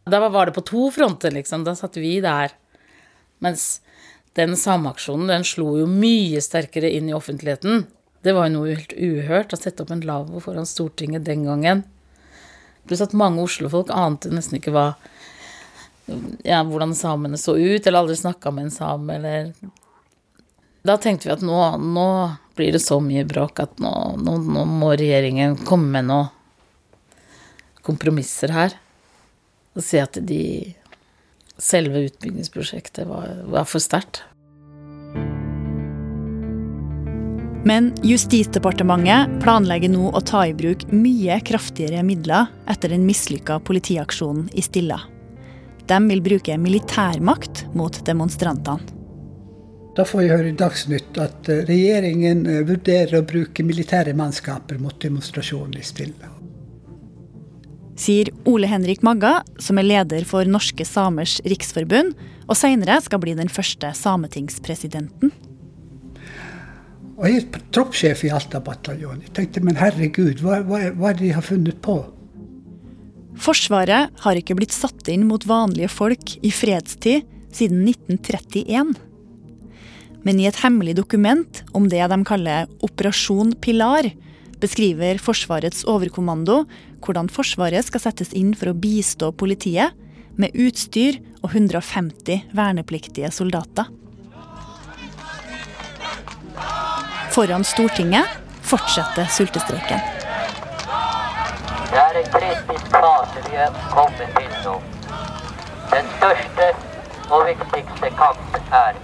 Da 0.08 0.20
var 0.28 0.50
det 0.50 0.56
på 0.56 0.66
to 0.68 0.90
fronter, 0.92 1.32
liksom. 1.36 1.64
Da 1.68 1.76
satt 1.76 2.00
vi 2.00 2.18
der 2.24 2.58
mens 3.44 3.68
den 4.38 4.56
sameaksjonen 4.58 5.32
den 5.32 5.46
slo 5.48 5.74
jo 5.80 5.88
mye 5.90 6.42
sterkere 6.44 6.90
inn 6.94 7.10
i 7.10 7.16
offentligheten. 7.18 7.86
Det 8.22 8.34
var 8.36 8.48
jo 8.48 8.56
noe 8.58 8.74
helt 8.76 8.94
uhørt 8.94 9.54
å 9.54 9.60
sette 9.60 9.84
opp 9.84 9.94
en 9.94 10.04
lavvo 10.06 10.42
foran 10.44 10.68
Stortinget 10.70 11.26
den 11.26 11.46
gangen. 11.48 11.84
Pluss 12.88 13.02
at 13.04 13.16
mange 13.18 13.44
oslofolk 13.44 13.90
ante 13.94 14.32
nesten 14.34 14.60
ikke 14.60 14.74
hva 14.76 14.88
ja, 16.44 16.62
hvordan 16.64 16.94
samene 16.96 17.38
så 17.38 17.58
ut, 17.58 17.88
eller 17.88 18.00
aldri 18.00 18.16
snakka 18.16 18.52
med 18.52 18.68
en 18.68 18.72
same, 18.72 19.16
eller 19.18 19.54
Da 20.88 20.96
tenkte 20.98 21.28
vi 21.28 21.34
at 21.34 21.44
nå, 21.44 21.58
nå 21.84 22.10
blir 22.56 22.72
det 22.72 22.80
så 22.80 23.02
mye 23.04 23.26
bråk 23.28 23.60
at 23.60 23.80
nå, 23.84 23.92
nå, 24.24 24.38
nå 24.40 24.64
må 24.70 24.94
regjeringen 24.96 25.58
komme 25.68 25.90
med 25.98 26.08
noe 26.08 26.30
kompromisser 27.84 28.54
her. 28.56 28.76
Og 29.76 29.84
si 29.84 30.00
at 30.00 30.16
de 30.30 30.44
selve 31.58 32.08
utbyggingsprosjektet 32.08 33.08
var, 33.08 33.44
var 33.52 33.68
for 33.70 33.84
sterkt. 33.84 34.24
Men 37.68 37.90
Justisdepartementet 38.06 39.42
planlegger 39.44 39.92
nå 39.92 40.12
å 40.16 40.22
ta 40.24 40.46
i 40.48 40.54
bruk 40.56 40.86
mye 40.94 41.40
kraftigere 41.44 42.04
midler 42.06 42.48
etter 42.70 42.94
den 42.94 43.04
mislykka 43.04 43.60
politiaksjonen 43.68 44.48
i 44.56 44.64
Stilla. 44.64 45.02
De 45.88 45.98
vil 46.08 46.24
bruke 46.24 46.56
militærmakt 46.60 47.66
mot 47.76 48.00
demonstrantene. 48.08 48.94
Da 49.98 50.06
får 50.06 50.22
jeg 50.24 50.32
høre 50.36 50.50
i 50.52 50.58
Dagsnytt 50.58 51.18
at 51.18 51.48
eh, 51.50 51.64
regjeringen 51.66 52.44
eh, 52.46 52.60
vurderer 52.68 53.18
å 53.18 53.26
bruke 53.26 53.64
militære 53.66 54.14
mannskaper 54.14 54.78
mot 54.78 54.94
demonstrasjonen 55.02 55.80
i 55.82 55.86
Stille. 55.86 56.37
Sier 57.98 58.30
Ole 58.46 58.70
Henrik 58.70 59.02
Magga, 59.06 59.42
som 59.58 59.80
er 59.82 59.88
leder 59.88 60.26
for 60.30 60.46
Norske 60.46 60.86
Samers 60.86 61.40
Riksforbund, 61.46 62.14
og 62.48 62.58
senere 62.58 63.00
skal 63.04 63.22
bli 63.24 63.34
den 63.38 63.50
første 63.50 63.90
sametingspresidenten. 63.98 65.34
Og 67.18 67.26
jeg 67.26 67.42
er 67.42 67.64
troppssjef 67.74 68.22
i 68.28 68.30
Alta-bataljonen. 68.38 69.24
Jeg 69.26 69.34
tenkte 69.40 69.64
men 69.66 69.80
herregud, 69.80 70.44
hva, 70.46 70.62
hva, 70.68 70.84
hva 70.94 71.10
er 71.10 71.18
det 71.18 71.26
de 71.26 71.34
har 71.34 71.46
funnet 71.46 71.82
på? 71.82 71.98
Forsvaret 73.42 74.14
har 74.22 74.38
ikke 74.38 74.58
blitt 74.58 74.74
satt 74.74 75.10
inn 75.10 75.26
mot 75.30 75.44
vanlige 75.50 75.90
folk 75.94 76.38
i 76.46 76.54
fredstid 76.54 77.26
siden 77.54 77.84
1931. 77.90 78.94
Men 80.26 80.42
i 80.42 80.48
et 80.50 80.62
hemmelig 80.62 80.98
dokument 80.98 81.64
om 81.78 81.90
det 81.90 82.06
de 82.12 82.18
kaller 82.28 82.70
Operasjon 82.86 83.56
Pilar, 83.62 84.10
beskriver 84.62 85.20
Forsvarets 85.22 85.84
overkommando 85.90 86.64
hvordan 87.06 87.30
Forsvaret 87.32 87.86
skal 87.88 88.04
settes 88.04 88.34
inn 88.38 88.54
for 88.58 88.72
å 88.72 88.78
bistå 88.78 89.32
politiet 89.38 89.96
med 90.38 90.54
utstyr 90.58 91.20
og 91.44 91.54
150 91.54 92.52
vernepliktige 92.58 93.32
soldater. 93.34 93.90
Foran 97.34 97.66
Stortinget 97.66 98.26
fortsetter 98.66 99.30
sultestreiken. 99.30 100.02
Det 101.92 102.00
er 102.02 102.20
en 102.22 102.30
kritisk 102.34 102.88
fase 102.94 103.44
vi 103.50 103.60
er 103.66 103.76
kommet 103.94 104.32
til 104.38 104.56
nå. 104.66 104.76
Den 105.94 106.10
største 106.18 106.72
og 107.30 107.46
viktigste 107.48 108.10
kampen 108.18 108.74
er 108.82 108.98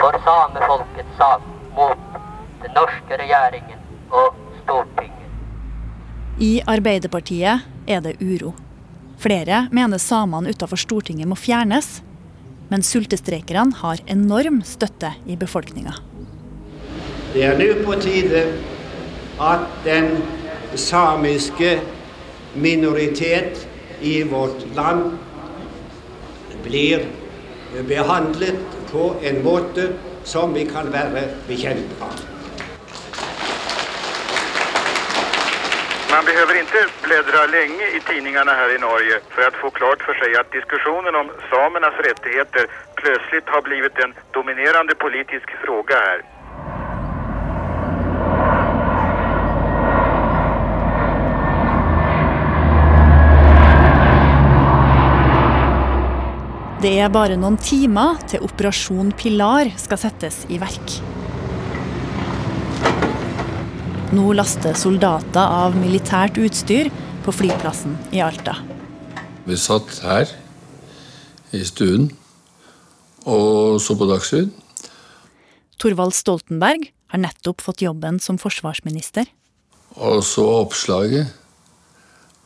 for 0.00 0.18
samefolkets 0.26 1.14
sak 1.20 1.46
mot 1.76 2.18
den 2.62 2.74
norske 2.76 3.20
regjeringen 3.22 3.80
og 4.10 4.43
I 6.40 6.52
Arbeiderpartiet 6.66 7.62
er 7.86 8.00
det 8.04 8.16
uro. 8.20 8.54
Flere 9.20 9.66
mener 9.72 10.00
samene 10.02 10.50
utenfor 10.50 10.80
Stortinget 10.80 11.28
må 11.30 11.38
fjernes. 11.38 12.00
Men 12.70 12.82
sultestreikerne 12.82 13.76
har 13.82 14.00
enorm 14.10 14.62
støtte 14.66 15.12
i 15.28 15.36
befolkninga. 15.38 15.92
Det 17.34 17.44
er 17.44 17.58
nå 17.58 17.68
på 17.84 17.96
tide 18.02 18.44
at 19.42 19.68
den 19.84 20.10
samiske 20.78 21.76
minoritet 22.54 23.66
i 24.02 24.22
vårt 24.30 24.64
land 24.76 25.12
blir 26.64 27.04
behandlet 27.88 28.78
på 28.90 29.10
en 29.22 29.42
måte 29.44 29.90
som 30.24 30.54
vi 30.54 30.64
kan 30.68 30.92
være 30.94 31.28
bekjent 31.48 31.98
av. 32.02 32.33
Man 36.14 36.24
behöver 36.24 36.54
inte 36.60 36.80
bläddra 37.02 37.46
länge 37.46 37.86
i 37.96 38.00
tidningarna 38.00 38.52
här 38.52 38.76
i 38.76 38.78
Norge 38.78 39.16
för 39.34 39.42
att 39.48 39.54
få 39.54 39.70
klart 39.70 40.02
för 40.02 40.14
sig 40.14 40.36
att 40.40 40.52
diskussionen 40.52 41.14
om 41.14 41.30
samernas 41.50 41.94
rättigheter 42.08 42.66
plötsligt 42.94 43.48
har 43.48 43.62
blivit 43.62 43.98
en 43.98 44.14
dominerande 44.30 44.94
politisk 44.94 45.48
fråga 45.64 45.94
här. 45.94 46.20
Det 56.82 56.94
er 57.00 57.08
bare 57.08 57.36
noen 57.40 57.56
timer 57.56 58.22
til 58.30 58.44
Operasjon 58.46 59.12
Pilar 59.18 59.74
skal 59.80 59.98
settes 60.06 60.44
i 60.48 60.62
verk. 60.62 61.13
Nå 64.14 64.30
laster 64.36 64.76
soldater 64.78 65.42
av 65.42 65.74
militært 65.74 66.36
utstyr 66.38 66.86
på 67.24 67.32
flyplassen 67.34 67.96
i 68.14 68.20
Alta. 68.22 68.52
Vi 69.42 69.56
satt 69.58 69.90
her 70.04 70.30
i 71.50 71.64
stuen 71.66 72.12
og 73.26 73.80
så 73.82 73.96
på 73.98 74.06
Dagsrevyen. 74.06 74.52
Torvald 75.82 76.14
Stoltenberg 76.14 76.92
har 77.10 77.24
nettopp 77.24 77.64
fått 77.64 77.82
jobben 77.82 78.20
som 78.22 78.38
forsvarsminister. 78.38 79.26
Og 79.98 80.22
så 80.26 80.44
oppslaget 80.60 81.34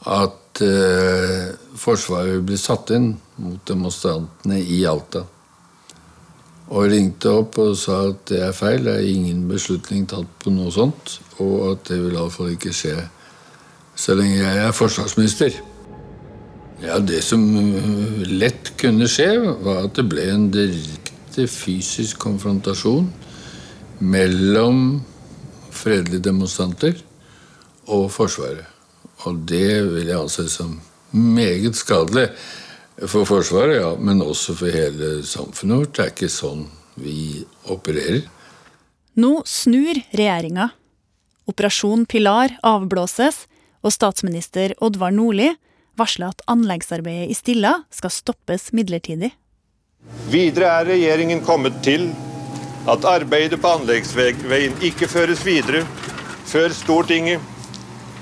at 0.08 0.62
eh, 0.64 1.52
Forsvaret 1.76 2.46
blir 2.48 2.60
satt 2.60 2.94
inn 2.96 3.12
mot 3.44 3.60
demonstrantene 3.68 4.62
i 4.62 4.86
Alta. 4.88 5.26
Og 6.68 6.90
ringte 6.92 7.30
opp 7.32 7.56
og 7.62 7.76
sa 7.80 8.02
at 8.10 8.26
det 8.28 8.42
er 8.44 8.56
feil, 8.56 8.84
det 8.84 8.98
er 8.98 9.08
ingen 9.08 9.46
beslutning 9.48 10.04
tatt 10.10 10.28
på 10.42 10.52
noe 10.52 10.72
sånt. 10.74 11.16
Og 11.40 11.72
at 11.72 11.88
det 11.88 12.00
vil 12.02 12.18
iallfall 12.18 12.52
ikke 12.52 12.74
skje 12.76 12.96
så 13.98 14.14
lenge 14.14 14.36
jeg 14.36 14.62
er 14.62 14.76
forsvarsminister. 14.76 15.56
Ja, 16.82 16.98
Det 16.98 17.22
som 17.24 17.42
lett 18.38 18.76
kunne 18.78 19.08
skje, 19.10 19.32
var 19.64 19.88
at 19.88 19.96
det 19.98 20.06
ble 20.06 20.28
en 20.30 20.50
direkte 20.54 21.48
fysisk 21.50 22.20
konfrontasjon 22.22 23.08
mellom 23.98 25.00
fredelige 25.74 26.28
demonstranter 26.28 27.00
og 27.88 28.10
Forsvaret. 28.14 28.66
Og 29.26 29.42
det 29.48 29.82
vil 29.90 30.06
jeg 30.06 30.20
anse 30.20 30.46
som 30.52 30.78
meget 31.10 31.76
skadelig 31.76 32.28
for 33.06 33.28
Forsvaret, 33.28 33.78
ja, 33.78 33.92
men 33.94 34.22
også 34.24 34.56
for 34.58 34.74
hele 34.74 35.20
samfunnet 35.26 35.84
vårt. 35.84 35.94
Det 35.94 36.04
er 36.04 36.12
ikke 36.14 36.32
sånn 36.32 36.66
vi 36.98 37.44
opererer. 37.70 38.24
Nå 39.18 39.42
snur 39.46 39.98
regjeringa. 40.10 40.70
Operasjon 41.48 42.04
Pilar 42.10 42.56
avblåses, 42.66 43.46
og 43.82 43.94
statsminister 43.94 44.74
Oddvar 44.82 45.12
Nordli 45.14 45.52
varsler 45.98 46.32
at 46.32 46.42
anleggsarbeidet 46.50 47.30
i 47.30 47.36
Stilla 47.38 47.76
skal 47.94 48.12
stoppes 48.14 48.68
midlertidig. 48.74 49.30
Videre 50.30 50.70
er 50.80 50.90
regjeringen 50.92 51.42
kommet 51.46 51.78
til 51.86 52.08
at 52.88 53.06
arbeidet 53.06 53.60
på 53.62 53.70
anleggsveien 53.78 54.78
ikke 54.86 55.10
føres 55.10 55.44
videre 55.46 55.84
før 56.48 56.74
Stortinget 56.74 57.42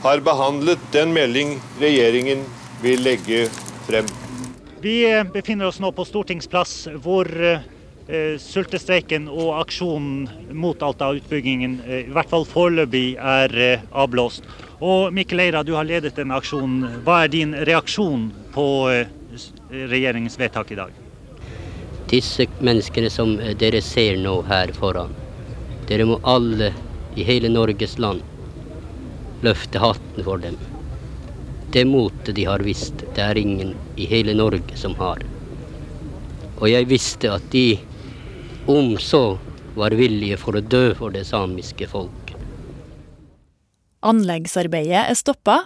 har 0.04 0.22
behandlet 0.24 0.82
den 0.94 1.12
melding 1.16 1.56
regjeringen 1.80 2.44
vil 2.82 3.04
legge 3.06 3.46
frem. 3.86 4.08
Vi 4.86 5.18
eh, 5.18 5.24
befinner 5.24 5.66
oss 5.66 5.80
nå 5.82 5.88
på 5.92 6.04
Stortingsplass, 6.06 6.88
hvor 7.02 7.26
eh, 7.42 8.36
sultestreiken 8.38 9.24
og 9.26 9.48
aksjonen 9.58 10.52
mot 10.54 10.84
Alta-utbyggingen 10.86 11.72
eh, 11.82 12.04
i 12.04 12.12
hvert 12.14 12.30
fall 12.30 12.46
foreløpig 12.46 13.16
er 13.18 13.54
eh, 13.64 13.82
avblåst. 13.90 14.46
Og 14.78 15.10
Mikkel 15.16 15.42
Eira, 15.42 15.64
du 15.66 15.72
har 15.74 15.88
ledet 15.88 16.14
denne 16.14 16.38
aksjonen. 16.38 17.00
Hva 17.02 17.24
er 17.24 17.32
din 17.34 17.56
reaksjon 17.66 18.28
på 18.54 18.68
eh, 18.92 19.10
regjeringens 19.90 20.38
vedtak 20.38 20.70
i 20.70 20.78
dag? 20.78 20.94
Disse 22.14 22.46
menneskene 22.62 23.10
som 23.10 23.34
eh, 23.40 23.56
dere 23.58 23.82
ser 23.82 24.22
nå 24.22 24.36
her 24.46 24.70
foran, 24.78 25.10
dere 25.90 26.06
må 26.06 26.22
alle 26.22 26.70
i 27.18 27.26
hele 27.26 27.50
Norges 27.50 27.98
land 27.98 28.22
løfte 29.42 29.82
hatten 29.82 30.30
for 30.30 30.46
dem. 30.46 30.54
Det 31.72 31.84
motet 31.84 32.34
de 32.36 32.44
har 32.46 32.62
vist, 32.64 33.02
det 33.14 33.22
er 33.22 33.38
ingen 33.38 33.74
i 33.96 34.06
hele 34.06 34.34
Norge 34.36 34.78
som 34.78 34.94
har. 35.00 35.24
Og 36.56 36.68
jeg 36.70 36.88
visste 36.88 37.32
at 37.34 37.50
de, 37.52 37.78
om 38.70 38.94
så, 39.02 39.38
var 39.76 39.92
villige 39.92 40.38
for 40.40 40.56
å 40.56 40.64
dø 40.64 40.94
for 40.96 41.12
det 41.12 41.26
samiske 41.28 41.88
folk. 41.90 42.32
Anleggsarbeidet 44.06 45.02
er 45.10 45.18
stoppa. 45.18 45.58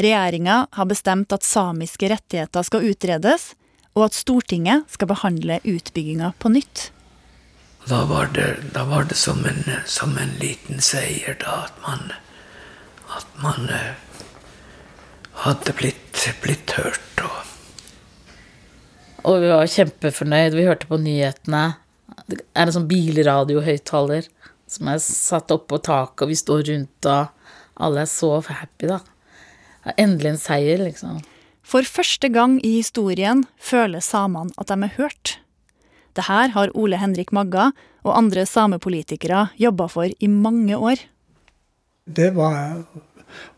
Regjeringa 0.00 0.66
har 0.76 0.86
bestemt 0.86 1.32
at 1.34 1.46
samiske 1.46 2.08
rettigheter 2.12 2.64
skal 2.64 2.86
utredes, 2.92 3.50
og 3.96 4.06
at 4.06 4.16
Stortinget 4.16 4.86
skal 4.92 5.10
behandle 5.10 5.58
utbygginga 5.66 6.32
på 6.38 6.52
nytt. 6.54 6.90
Da 7.88 8.04
var 8.06 8.30
det, 8.36 8.46
da 8.74 8.84
var 8.86 9.08
det 9.10 9.16
som, 9.18 9.42
en, 9.48 9.64
som 9.86 10.14
en 10.20 10.36
liten 10.40 10.80
seier, 10.84 11.34
da, 11.40 11.64
at 11.66 11.82
man, 11.82 12.12
at 13.16 13.26
man 13.42 13.66
eh, 13.72 13.96
hadde 15.44 15.72
blitt, 15.76 16.26
blitt 16.42 16.74
hørt. 16.78 17.24
Og 17.24 17.38
Og 19.30 19.42
vi 19.42 19.48
var 19.52 19.68
kjempefornøyd. 19.68 20.54
Vi 20.56 20.64
hørte 20.64 20.88
på 20.88 20.96
nyhetene. 21.00 21.76
Det 22.30 22.40
er 22.54 22.66
en 22.66 22.72
sånn 22.72 22.88
bilradiohøyttaler 22.88 24.28
som 24.70 24.88
er 24.88 25.00
satt 25.02 25.50
opp 25.52 25.66
på 25.68 25.80
taket, 25.82 26.22
og 26.24 26.30
vi 26.30 26.38
står 26.38 26.62
rundt, 26.68 27.08
og 27.10 27.28
alle 27.84 28.04
er 28.04 28.08
så 28.08 28.30
happy, 28.46 28.88
da. 28.88 29.00
Endelig 29.98 30.30
en 30.30 30.40
seier, 30.40 30.80
liksom. 30.80 31.20
For 31.66 31.86
første 31.86 32.30
gang 32.32 32.58
i 32.64 32.76
historien 32.78 33.44
føler 33.60 34.00
samene 34.04 34.54
at 34.60 34.70
de 34.70 34.78
er 34.86 34.94
hørt. 34.96 35.38
Det 36.16 36.26
her 36.26 36.54
har 36.54 36.72
Ole 36.74 36.98
Henrik 36.98 37.30
Magga 37.32 37.70
og 38.02 38.16
andre 38.16 38.46
samepolitikere 38.48 39.50
jobba 39.60 39.86
for 39.90 40.10
i 40.10 40.30
mange 40.30 40.76
år. 40.76 41.04
Det 42.10 42.32
var, 42.34 42.82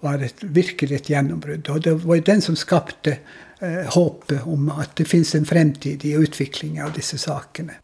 var 0.04 0.22
et, 0.24 0.42
virkelig 0.42 0.98
et 0.98 1.12
gjennombrudd. 1.14 1.70
Og 1.72 1.85
det 1.85 1.96
var 2.04 2.20
jo 2.20 2.28
den 2.28 2.44
som 2.44 2.58
skapte 2.58 3.16
eh, 3.61 3.85
håpet 3.94 4.46
om 4.48 4.70
at 4.74 4.96
det 4.98 5.08
fins 5.11 5.35
en 5.38 5.48
fremtid 5.48 6.04
i 6.08 6.16
utvikling 6.18 6.80
av 6.82 6.94
disse 6.96 7.20
sakene. 7.22 7.78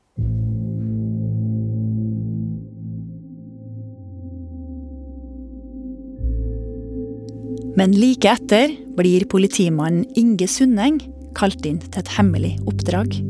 Men 7.78 7.92
like 7.94 8.26
etter 8.26 8.72
blir 8.98 9.22
politimannen 9.30 10.02
Inge 10.18 10.48
Sundeng 10.50 10.98
kalt 11.38 11.66
inn 11.68 11.78
til 11.84 12.00
et 12.00 12.16
hemmelig 12.16 12.56
oppdrag. 12.66 13.20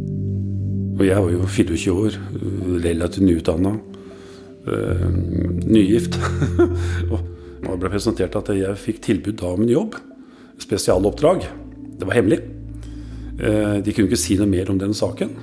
Og 0.99 1.05
jeg 1.07 1.21
var 1.21 1.35
jo 1.35 1.47
24 1.47 1.93
år, 1.93 2.17
eh, 2.17 2.71
relativt 2.89 3.27
nyutdanna. 3.27 3.77
Uh, 4.69 4.75
eh, 4.75 5.09
nygift. 5.65 6.19
og 7.69 7.77
det 7.77 7.83
ble 7.85 7.93
presentert 7.93 8.37
at 8.39 8.49
jeg 8.57 8.81
fikk 8.81 9.03
tilbud 9.05 9.37
da 9.41 9.53
om 9.53 9.65
en 9.65 9.73
jobb. 9.73 9.99
Spesialoppdrag. 10.59 11.45
Det 12.01 12.09
var 12.09 12.17
hemmelig. 12.17 12.41
Eh, 13.39 13.77
de 13.85 13.95
kunne 13.95 14.09
ikke 14.09 14.19
si 14.19 14.39
noe 14.39 14.49
mer 14.51 14.71
om 14.73 14.81
den 14.81 14.97
saken. 14.97 15.35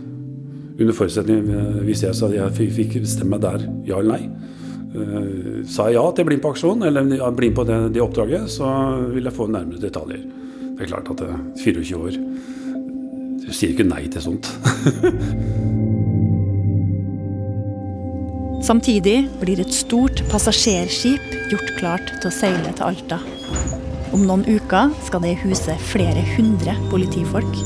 Under 0.76 0.96
forutsetning 0.98 1.46
eh, 1.48 1.78
hvis 1.88 2.04
jeg 2.04 2.18
sa 2.18 2.32
jeg 2.34 2.72
fikk 2.74 2.98
bestemme 3.06 3.38
meg 3.38 3.46
der, 3.46 3.68
ja 3.88 4.02
eller 4.02 4.18
nei. 4.18 4.52
Uh, 4.96 5.60
sa 5.68 5.90
jeg 5.90 5.98
ja 5.98 6.06
til 6.16 6.24
å 6.24 6.28
bli 6.30 6.38
med 6.38 6.44
på 6.46 6.54
aksjon, 6.54 6.86
eller 6.88 7.04
bli 7.36 7.50
med 7.50 7.58
på 7.58 7.66
det, 7.68 7.80
det, 7.98 8.00
oppdraget, 8.00 8.48
så 8.54 8.70
vil 9.12 9.28
jeg 9.28 9.36
få 9.36 9.50
nærmere 9.52 9.84
detaljer. 9.84 10.24
Det 10.70 10.86
er 10.86 10.92
klart 10.94 11.12
at 11.12 11.24
24 11.60 12.00
år 12.00 12.16
Du 13.44 13.52
sier 13.52 13.76
ikke 13.76 13.92
nei 13.92 14.06
til 14.08 14.24
sånt. 14.24 14.48
Samtidig 18.66 19.28
blir 19.38 19.60
et 19.62 19.74
stort 19.78 20.24
passasjerskip 20.32 21.34
gjort 21.52 21.68
klart 21.78 22.08
til 22.18 22.32
å 22.32 22.34
seile 22.34 22.72
til 22.74 22.88
Alta. 22.88 23.20
Om 24.10 24.24
noen 24.26 24.46
uker 24.48 24.90
skal 25.06 25.22
det 25.22 25.36
huse 25.44 25.76
flere 25.92 26.24
hundre 26.32 26.74
politifolk. 26.90 27.60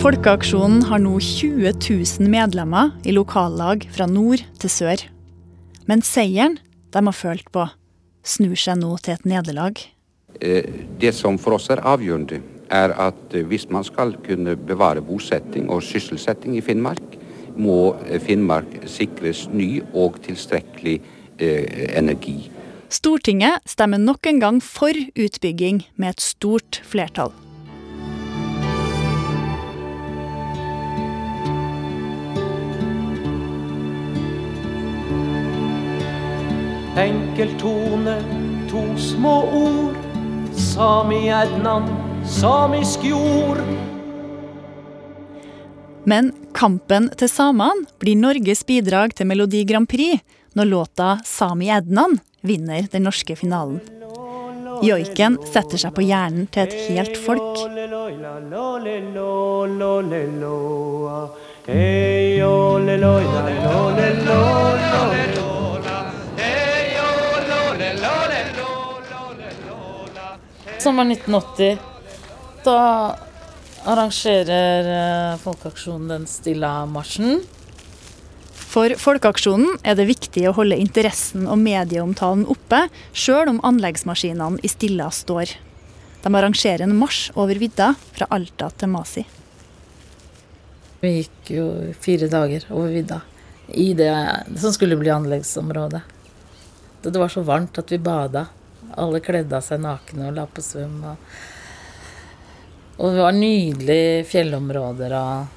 Folkeaksjonen 0.00 0.86
har 0.88 1.04
nå 1.04 1.12
20 1.20 1.76
000 1.76 2.32
medlemmer 2.32 2.94
i 3.04 3.12
lokallag 3.12 3.84
fra 3.92 4.08
nord 4.08 4.46
til 4.62 4.72
sør. 4.72 5.04
Men 5.84 6.00
seieren 6.00 6.56
de 6.88 7.04
har 7.04 7.20
følt 7.20 7.52
på, 7.52 7.68
snur 8.24 8.56
seg 8.56 8.80
nå 8.80 8.94
til 9.04 9.18
et 9.18 9.28
nederlag. 9.28 9.84
Eh, 10.40 10.64
det 11.02 11.12
som 11.20 11.36
for 11.36 11.58
oss 11.58 11.68
er 11.68 11.84
avgjørende, 11.84 12.40
er 12.70 12.94
at 13.08 13.34
eh, 13.34 13.46
hvis 13.46 13.68
man 13.70 13.84
skal 13.84 14.14
kunne 14.26 14.56
bevare 14.56 15.02
bosetting 15.02 15.70
og 15.70 15.82
sysselsetting 15.82 16.56
i 16.56 16.64
Finnmark, 16.64 17.18
må 17.56 17.96
eh, 18.06 18.20
Finnmark 18.20 18.78
sikres 18.86 19.46
ny 19.52 19.82
og 19.94 20.20
tilstrekkelig 20.26 21.00
energi. 21.38 22.48
Stortinget 22.90 23.62
stemmer 23.66 24.00
nok 24.02 24.26
en 24.26 24.40
gang 24.42 24.56
for 24.58 24.90
utbygging 25.14 25.84
med 25.94 26.16
et 26.16 26.24
stort 26.24 26.80
flertall. 26.82 27.30
Enkel 36.98 37.54
tone, 37.60 38.16
to 38.68 38.82
små 38.98 39.36
ord. 39.54 39.94
Sami 40.58 41.28
Ednan, 41.30 41.84
samisk 42.28 43.04
jord. 43.04 43.60
Men 46.08 46.30
kampen 46.56 47.08
til 47.18 47.30
samene 47.30 47.88
blir 48.00 48.18
Norges 48.20 48.64
bidrag 48.68 49.14
til 49.16 49.28
Melodi 49.28 49.64
Grand 49.68 49.88
Prix 49.88 50.20
når 50.56 50.64
låta 50.64 51.18
'Sami 51.24 51.68
Ednan' 51.68 52.18
vinner 52.40 52.88
den 52.92 53.02
norske 53.02 53.36
finalen. 53.36 53.80
Joiken 54.82 55.38
setter 55.52 55.78
seg 55.78 55.94
på 55.94 56.04
hjernen 56.06 56.46
til 56.52 56.62
et 56.62 56.74
helt 56.88 57.16
folk. 57.18 57.58
Sommeren 70.78 71.10
1980, 71.10 71.97
da 72.68 72.80
arrangerer 73.88 74.88
eh, 74.94 75.38
Folkeaksjonen 75.40 76.10
den 76.12 76.26
Stilla-marsjen. 76.28 77.40
For 78.68 78.92
Folkeaksjonen 79.00 79.78
er 79.82 79.96
det 79.96 80.08
viktig 80.10 80.44
å 80.50 80.54
holde 80.58 80.76
interessen 80.76 81.48
og 81.48 81.60
medieomtalen 81.62 82.44
oppe, 82.52 82.84
sjøl 83.16 83.54
om 83.54 83.62
anleggsmaskinene 83.64 84.60
i 84.60 84.70
Stilla 84.70 85.08
står. 85.14 85.54
De 86.22 86.34
arrangerer 86.34 86.84
en 86.84 86.96
marsj 86.98 87.30
over 87.38 87.60
vidda, 87.62 87.94
fra 88.12 88.28
Alta 88.34 88.68
til 88.76 88.92
Masi. 88.92 89.24
Vi 91.00 91.14
gikk 91.20 91.52
jo 91.54 91.66
fire 92.02 92.28
dager 92.28 92.66
over 92.74 92.90
vidda 92.92 93.22
i 93.68 93.92
det 93.94 94.12
som 94.58 94.72
skulle 94.74 94.98
bli 94.98 95.12
anleggsområdet. 95.14 96.00
Det 97.02 97.14
var 97.14 97.30
så 97.32 97.44
varmt 97.46 97.78
at 97.78 97.92
vi 97.92 98.00
bada. 98.02 98.48
Alle 98.98 99.20
kledde 99.22 99.54
av 99.56 99.62
seg 99.64 99.80
nakne 99.84 100.28
og 100.28 100.36
la 100.36 100.44
på 100.50 100.64
svøm. 100.64 100.96
Og, 101.12 101.38
og 102.98 103.14
det 103.14 103.22
var 103.22 103.36
nydelige 103.36 104.24
fjellområder 104.26 105.14
og 105.14 105.54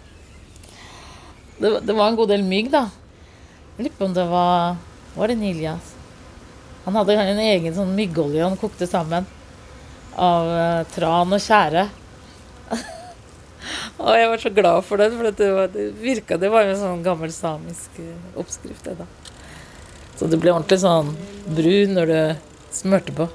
det, 1.62 1.80
det, 1.86 1.94
var 1.94 2.08
en 2.08 2.18
god 2.18 2.30
del 2.32 2.44
mygg, 2.46 2.72
da. 2.74 2.88
Jeg 3.78 3.86
lurer 3.86 3.98
på 3.98 4.06
om 4.08 4.14
det 4.16 4.24
var 4.30 4.78
Var 5.14 5.30
det 5.30 5.36
Nilias? 5.38 5.92
Han 6.86 6.96
hadde 6.98 7.18
en 7.22 7.42
egen 7.44 7.76
sånn 7.76 7.92
myggolje 7.94 8.42
han 8.42 8.58
kokte 8.58 8.88
sammen. 8.90 9.28
Av 10.18 10.48
uh, 10.50 10.88
tran 10.90 11.36
og 11.38 11.44
tjære. 11.44 11.84
og 14.02 14.10
jeg 14.18 14.32
var 14.32 14.42
så 14.42 14.54
glad 14.58 14.88
for 14.88 15.04
den, 15.04 15.14
for 15.20 15.30
det, 15.30 15.52
var, 15.54 15.70
det 15.70 15.86
virka 16.02 16.40
Det 16.42 16.50
var 16.50 16.66
en 16.66 16.80
sånn 16.80 17.04
gammel 17.06 17.34
samisk 17.36 18.02
eh, 18.02 18.40
oppskrift, 18.42 18.90
det, 18.90 18.98
da. 19.04 19.38
Så 20.18 20.30
det 20.32 20.42
ble 20.42 20.56
ordentlig 20.56 20.82
sånn 20.82 21.14
brun 21.54 21.94
når 21.98 22.10
du 22.10 22.20
smørte 22.74 23.14
på. 23.22 23.30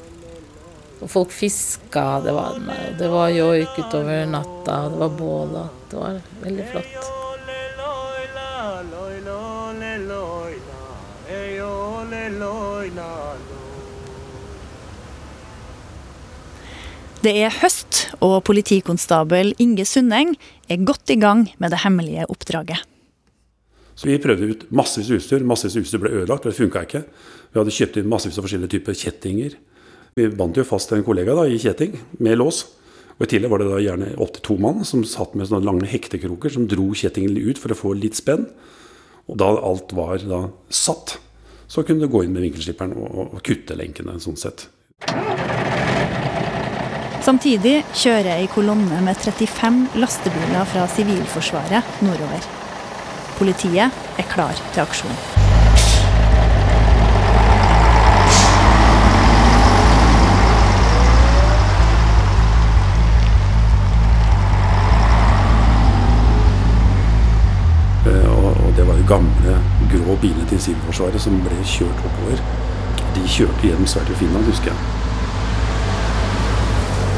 Og 0.97 1.11
folk 1.13 1.33
fiska, 1.35 2.05
det 2.25 2.33
var, 2.33 2.57
det 2.99 3.09
var 3.13 3.29
joik 3.35 3.77
utover 3.77 4.25
natta, 4.31 4.79
og 4.87 4.95
det 4.95 5.03
var 5.03 5.15
bål, 5.19 5.55
og 5.61 5.91
det 5.91 6.01
var 6.01 6.19
veldig 6.47 6.67
flott. 6.73 7.13
Det 17.27 17.33
er 17.43 17.51
høst, 17.51 18.05
og 18.23 18.39
politikonstabel 18.47 19.55
Inge 19.59 19.85
Sundeng 19.89 20.37
er 20.71 20.85
godt 20.87 21.11
i 21.11 21.17
gang 21.19 21.49
med 21.59 21.73
det 21.75 21.81
hemmelige 21.83 22.29
oppdraget. 22.31 22.85
Så 23.97 24.07
Vi 24.07 24.19
prøvde 24.21 24.47
ut 24.47 24.67
massevis 24.71 25.09
av 25.11 25.17
utstyr. 25.17 25.43
Massevis 25.43 25.77
av 25.77 25.83
utstyr 25.83 26.03
ble 26.03 26.13
ødelagt, 26.21 26.45
det 26.45 26.55
funka 26.55 26.85
ikke. 26.85 27.03
Vi 27.51 27.59
hadde 27.59 27.73
kjøpt 27.73 27.97
inn 27.97 28.11
massevis 28.13 28.37
av 28.39 28.45
forskjellige 28.45 28.77
typer 28.77 28.95
kjettinger. 28.95 29.57
Vi 30.16 30.31
bandt 30.33 30.57
jo 30.57 30.62
fast 30.64 30.94
en 30.96 31.02
kollega 31.05 31.35
da, 31.37 31.42
i 31.44 31.59
kjetting 31.61 31.92
med 32.24 32.38
lås. 32.40 32.62
Og 33.18 33.26
I 33.26 33.29
tillegg 33.35 33.50
var 33.52 33.61
det 33.61 33.66
da 33.68 33.83
gjerne 33.85 34.14
opptil 34.16 34.44
to 34.46 34.55
mann 34.64 34.81
som 34.88 35.02
satt 35.05 35.35
med 35.37 35.50
sånne 35.50 35.68
lange 35.68 35.88
hektekroker 35.90 36.55
som 36.55 36.64
dro 36.72 36.87
kjettingen 36.96 37.37
ut 37.37 37.61
for 37.61 37.74
å 37.74 37.76
få 37.76 37.92
litt 38.00 38.16
spenn. 38.16 38.46
Og 39.29 39.37
da 39.42 39.50
alt 39.61 39.92
var 39.92 40.24
da 40.24 40.40
satt, 40.72 41.18
så 41.68 41.85
kunne 41.85 42.09
du 42.09 42.09
gå 42.09 42.24
inn 42.24 42.33
med 42.33 42.46
vinkelslipperen 42.46 42.96
og, 42.96 43.20
og 43.26 43.44
kutte 43.44 43.76
lenkene. 43.76 44.16
sånn 44.16 44.40
sett. 44.40 44.70
Samtidig 47.26 47.83
kjører 47.92 48.38
ei 48.38 48.48
kolonne 48.48 49.05
med 49.05 49.20
35 49.20 50.00
lastebiler 50.00 50.64
fra 50.72 50.88
Sivilforsvaret 50.96 52.00
nordover. 52.09 52.52
Politiet 53.37 53.92
er 54.16 54.33
klar 54.33 54.57
til 54.72 54.87
aksjon. 54.87 55.26
Eh, 68.07 68.64
og 68.64 68.70
det 68.76 68.85
var 68.87 68.94
de 68.94 68.96
gamle, 69.07 69.57
grå 69.92 70.16
bilene 70.23 70.47
til 70.51 70.61
Sivilforsvaret 70.62 71.23
som 71.23 71.38
ble 71.45 71.59
kjørt 71.66 72.05
oppover. 72.09 72.42
De 73.16 73.25
kjørte 73.31 73.69
gjennom 73.69 73.88
Sverige 73.90 74.16
og 74.16 74.21
Finland, 74.21 74.49
husker 74.51 74.73
jeg. 74.73 74.79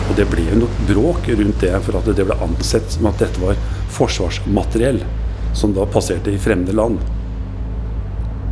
Og 0.09 0.17
det 0.17 0.27
ble 0.31 0.45
jo 0.49 0.59
noe 0.63 0.87
bråk 0.89 1.29
rundt 1.29 1.61
det, 1.65 1.75
for 1.85 1.99
at 2.01 2.09
det 2.17 2.27
ble 2.29 2.37
ansett 2.45 2.93
som 2.95 3.09
at 3.11 3.21
dette 3.21 3.43
var 3.43 3.59
forsvarsmateriell 3.97 5.03
som 5.57 5.75
da 5.77 5.87
passerte 5.89 6.33
i 6.33 6.41
fremmede 6.41 6.77
land. 6.77 7.01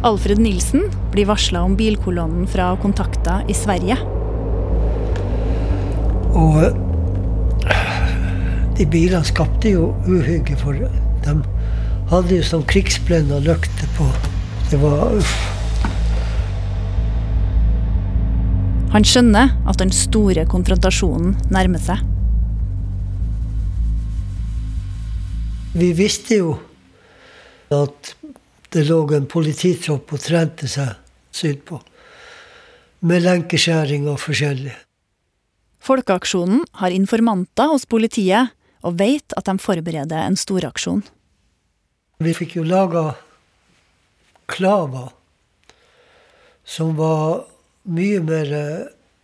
Alfred 0.07 0.38
Nilsen 0.38 0.88
blir 1.12 1.29
varsla 1.29 1.62
om 1.66 1.77
bilkolonnen 1.79 2.46
fra 2.51 2.70
kontakta 2.83 3.40
i 3.49 3.57
Sverige. 3.57 3.96
Og 6.37 6.61
de 8.77 8.85
bilene 8.92 9.25
skapte 9.25 9.72
jo 9.72 9.94
uhygge, 10.05 10.59
for 10.61 10.77
de 10.77 11.37
hadde 12.11 12.38
jo 12.38 12.47
sånn 12.47 12.66
krigsblenda 12.71 13.40
lykter 13.42 13.88
på. 13.97 14.07
Det 14.71 14.79
var 14.83 15.16
uff. 15.19 15.35
Han 18.95 19.05
skjønner 19.05 19.51
at 19.69 19.81
den 19.83 19.90
store 19.92 20.47
konfrontasjonen 20.49 21.35
nærmer 21.53 21.83
seg. 21.83 22.01
Vi 25.77 25.90
visste 25.99 26.38
jo 26.38 26.55
at 27.75 28.14
det 28.73 28.87
lå 28.88 29.03
en 29.12 29.27
polititropp 29.29 30.14
og 30.16 30.23
trente 30.23 30.71
seg 30.71 30.95
sydpå. 31.35 31.83
Med 33.07 33.27
lenkeskjæring 33.27 34.07
og 34.09 34.23
forskjellig. 34.23 34.73
Folkeaksjonen 35.85 36.64
har 36.81 36.95
informanter 36.95 37.69
hos 37.75 37.85
politiet 37.85 38.55
og 38.87 38.97
vet 39.03 39.37
at 39.37 39.51
de 39.51 39.59
forbereder 39.61 40.25
en 40.25 40.38
storaksjon. 40.40 41.05
Vi 42.18 42.33
fikk 42.33 42.57
jo 42.57 42.64
laga 42.64 43.11
klaver 44.48 45.11
som 46.64 46.94
var 46.96 47.44
mye 47.85 48.22
mer 48.24 48.52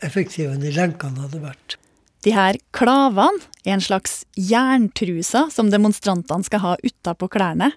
effektive 0.05 0.53
enn 0.53 0.63
de 0.63 0.73
lenkene 0.75 1.25
hadde 1.25 1.41
vært. 1.41 1.79
De 2.23 2.35
her 2.37 2.59
klavene 2.77 3.41
er 3.65 3.79
en 3.79 3.83
slags 3.83 4.23
jerntruser 4.39 5.49
som 5.51 5.73
demonstrantene 5.73 6.47
skal 6.47 6.63
ha 6.63 6.75
utapå 6.85 7.31
klærne. 7.33 7.73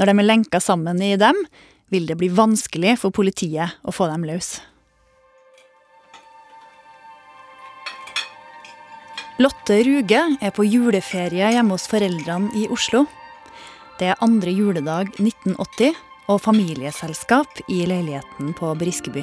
Når 0.00 0.10
de 0.10 0.14
er 0.16 0.26
lenka 0.26 0.60
sammen 0.60 1.02
i 1.04 1.12
dem, 1.20 1.36
vil 1.92 2.08
det 2.08 2.16
bli 2.18 2.30
vanskelig 2.32 2.96
for 3.04 3.14
politiet 3.14 3.76
å 3.86 3.94
få 3.94 4.08
dem 4.10 4.24
løs. 4.26 4.56
Lotte 9.38 9.76
Ruge 9.84 10.24
er 10.40 10.52
på 10.56 10.64
juleferie 10.64 11.52
hjemme 11.52 11.76
hos 11.76 11.86
foreldrene 11.92 12.50
i 12.56 12.64
Oslo. 12.72 13.04
Det 13.96 14.10
er 14.12 14.18
andre 14.20 14.52
juledag 14.52 15.14
1980 15.16 15.94
og 16.28 16.40
familieselskap 16.44 17.62
i 17.72 17.78
leiligheten 17.88 18.50
på 18.58 18.74
Briskeby. 18.76 19.22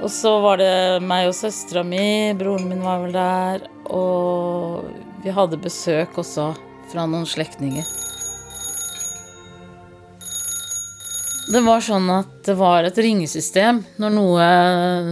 Og 0.00 0.08
så 0.08 0.32
var 0.40 0.56
det 0.56 1.02
meg 1.04 1.26
og 1.28 1.36
søstera 1.36 1.82
mi, 1.84 2.32
broren 2.38 2.70
min 2.70 2.80
var 2.80 3.02
vel 3.02 3.12
der, 3.12 3.66
og 3.92 4.88
vi 5.20 5.34
hadde 5.36 5.60
besøk 5.60 6.16
også 6.22 6.54
fra 6.88 7.04
noen 7.04 7.28
slektninger. 7.28 7.84
Det 11.50 11.60
var 11.66 11.84
sånn 11.84 12.08
at 12.14 12.32
det 12.46 12.56
var 12.56 12.88
et 12.88 13.04
ringesystem 13.04 13.84
når, 14.00 14.16
noe, 14.16 14.50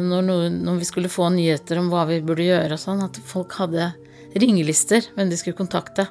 når, 0.01 0.27
noe, 0.33 0.51
når 0.55 0.81
vi 0.81 0.89
skulle 0.89 1.13
få 1.13 1.29
nyheter 1.35 1.83
om 1.83 1.93
hva 1.93 2.09
vi 2.09 2.23
burde 2.25 2.49
gjøre 2.49 2.79
og 2.79 2.87
sånn, 2.89 3.05
at 3.05 3.21
folk 3.21 3.59
hadde 3.61 3.93
ringelister 4.39 5.13
hvem 5.13 5.29
de 5.29 5.37
skulle 5.37 5.61
kontakte. 5.61 6.09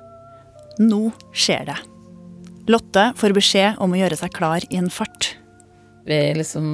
Nå 0.84 1.08
skjer 1.34 1.72
det. 1.72 1.84
Lotte 2.68 3.14
får 3.16 3.32
beskjed 3.32 3.78
om 3.80 3.94
å 3.96 4.00
gjøre 4.00 4.18
seg 4.20 4.34
klar 4.36 4.66
i 4.68 4.76
en 4.76 4.90
fart. 4.92 5.38
Vi 6.08 6.18
liksom 6.36 6.66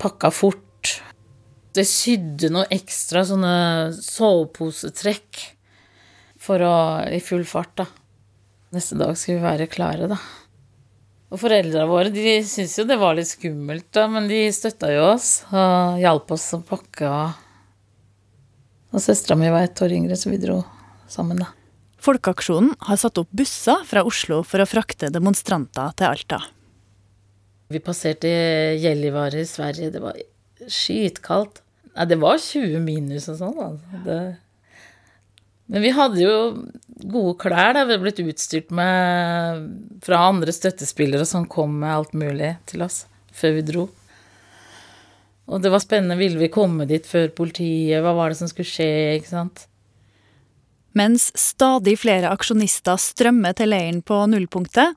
pakka 0.00 0.30
fort. 0.32 0.94
Det 1.76 1.84
sydde 1.84 2.48
noe 2.54 2.64
ekstra 2.72 3.20
sånne 3.28 3.92
soveposetrekk 4.00 5.42
for 6.40 6.64
å 6.64 6.76
i 7.12 7.20
full 7.20 7.44
fart, 7.48 7.74
da. 7.82 7.86
Neste 8.72 8.96
dag 8.96 9.12
skulle 9.20 9.42
vi 9.42 9.44
være 9.44 9.68
klare, 9.68 10.08
da. 10.08 10.16
Og 11.28 11.40
foreldra 11.42 11.84
våre 11.90 12.08
de 12.14 12.38
syntes 12.46 12.78
jo 12.78 12.86
det 12.88 12.96
var 13.00 13.18
litt 13.18 13.28
skummelt, 13.28 13.90
da, 13.92 14.06
men 14.08 14.30
de 14.30 14.40
støtta 14.56 14.88
jo 14.94 15.04
oss 15.10 15.30
og 15.50 16.00
hjalp 16.00 16.32
oss 16.32 16.48
å 16.56 16.62
pakke. 16.64 17.12
Og 18.94 19.04
søstera 19.04 19.36
mi 19.36 19.52
var 19.52 19.68
ett 19.68 19.84
år 19.84 19.98
yngre, 19.98 20.16
så 20.16 20.32
vi 20.32 20.40
dro 20.40 20.62
sammen, 21.12 21.44
da. 21.44 21.52
Folkeaksjonen 22.02 22.74
har 22.86 22.98
satt 23.00 23.18
opp 23.20 23.30
busser 23.34 23.82
fra 23.88 24.04
Oslo 24.06 24.42
for 24.46 24.62
å 24.62 24.68
frakte 24.68 25.10
demonstranter 25.12 25.94
til 25.96 26.10
Alta. 26.10 26.40
Vi 27.72 27.80
passerte 27.82 28.30
Gällivare 28.78 29.40
i 29.42 29.48
Sverige. 29.48 29.90
Det 29.90 30.02
var 30.02 30.18
skitkaldt. 30.70 31.62
Nei, 31.96 32.06
det 32.06 32.18
var 32.20 32.38
20 32.38 32.82
minus 32.84 33.30
og 33.32 33.40
sånn. 33.40 33.60
Altså. 33.64 34.02
Det... 34.04 34.18
Men 35.66 35.82
vi 35.82 35.92
hadde 35.96 36.22
jo 36.22 36.34
gode 37.10 37.34
klær. 37.42 37.72
da, 37.74 37.84
Vi 37.84 37.96
hadde 37.96 38.02
blitt 38.04 38.22
utstyrt 38.22 38.70
med 38.70 39.66
fra 40.04 40.26
andre 40.28 40.54
støttespillere 40.54 41.26
som 41.26 41.48
kom 41.50 41.80
med 41.80 41.90
alt 41.90 42.14
mulig 42.14 42.54
til 42.70 42.86
oss 42.86 43.04
før 43.36 43.56
vi 43.58 43.64
dro. 43.68 43.86
Og 45.46 45.62
det 45.62 45.70
var 45.72 45.82
spennende. 45.82 46.18
Ville 46.18 46.38
vi 46.40 46.52
komme 46.52 46.86
dit 46.88 47.06
før 47.06 47.32
politiet? 47.34 47.98
Hva 48.04 48.14
var 48.16 48.30
det 48.30 48.38
som 48.38 48.50
skulle 48.50 48.68
skje? 48.68 49.16
ikke 49.18 49.32
sant? 49.32 49.66
Mens 50.96 51.28
stadig 51.36 51.98
flere 52.00 52.30
aksjonister 52.32 52.96
strømmer 52.96 53.52
til 53.52 53.68
leiren 53.68 53.98
på 54.00 54.16
nullpunktet, 54.32 54.94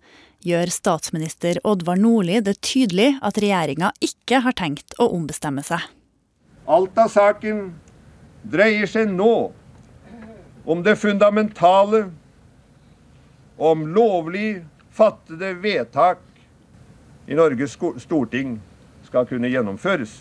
gjør 0.48 0.72
statsminister 0.72 1.58
Oddvar 1.68 2.00
Nordli 2.00 2.38
det 2.40 2.54
tydelig 2.64 3.18
at 3.20 3.36
regjeringa 3.44 3.90
ikke 4.00 4.40
har 4.46 4.56
tenkt 4.56 4.96
å 4.96 5.10
ombestemme 5.18 5.60
seg. 5.68 5.84
Alta-saken 6.72 7.74
dreier 8.48 8.88
seg 8.88 9.12
nå 9.12 9.52
om 10.64 10.86
det 10.86 10.96
fundamentale, 11.02 12.06
om 13.60 13.84
lovlig 13.92 14.62
fattede 14.96 15.52
vedtak 15.60 16.24
i 17.28 17.36
Norges 17.36 17.76
storting 18.06 18.56
skal 19.04 19.28
kunne 19.28 19.52
gjennomføres. 19.52 20.16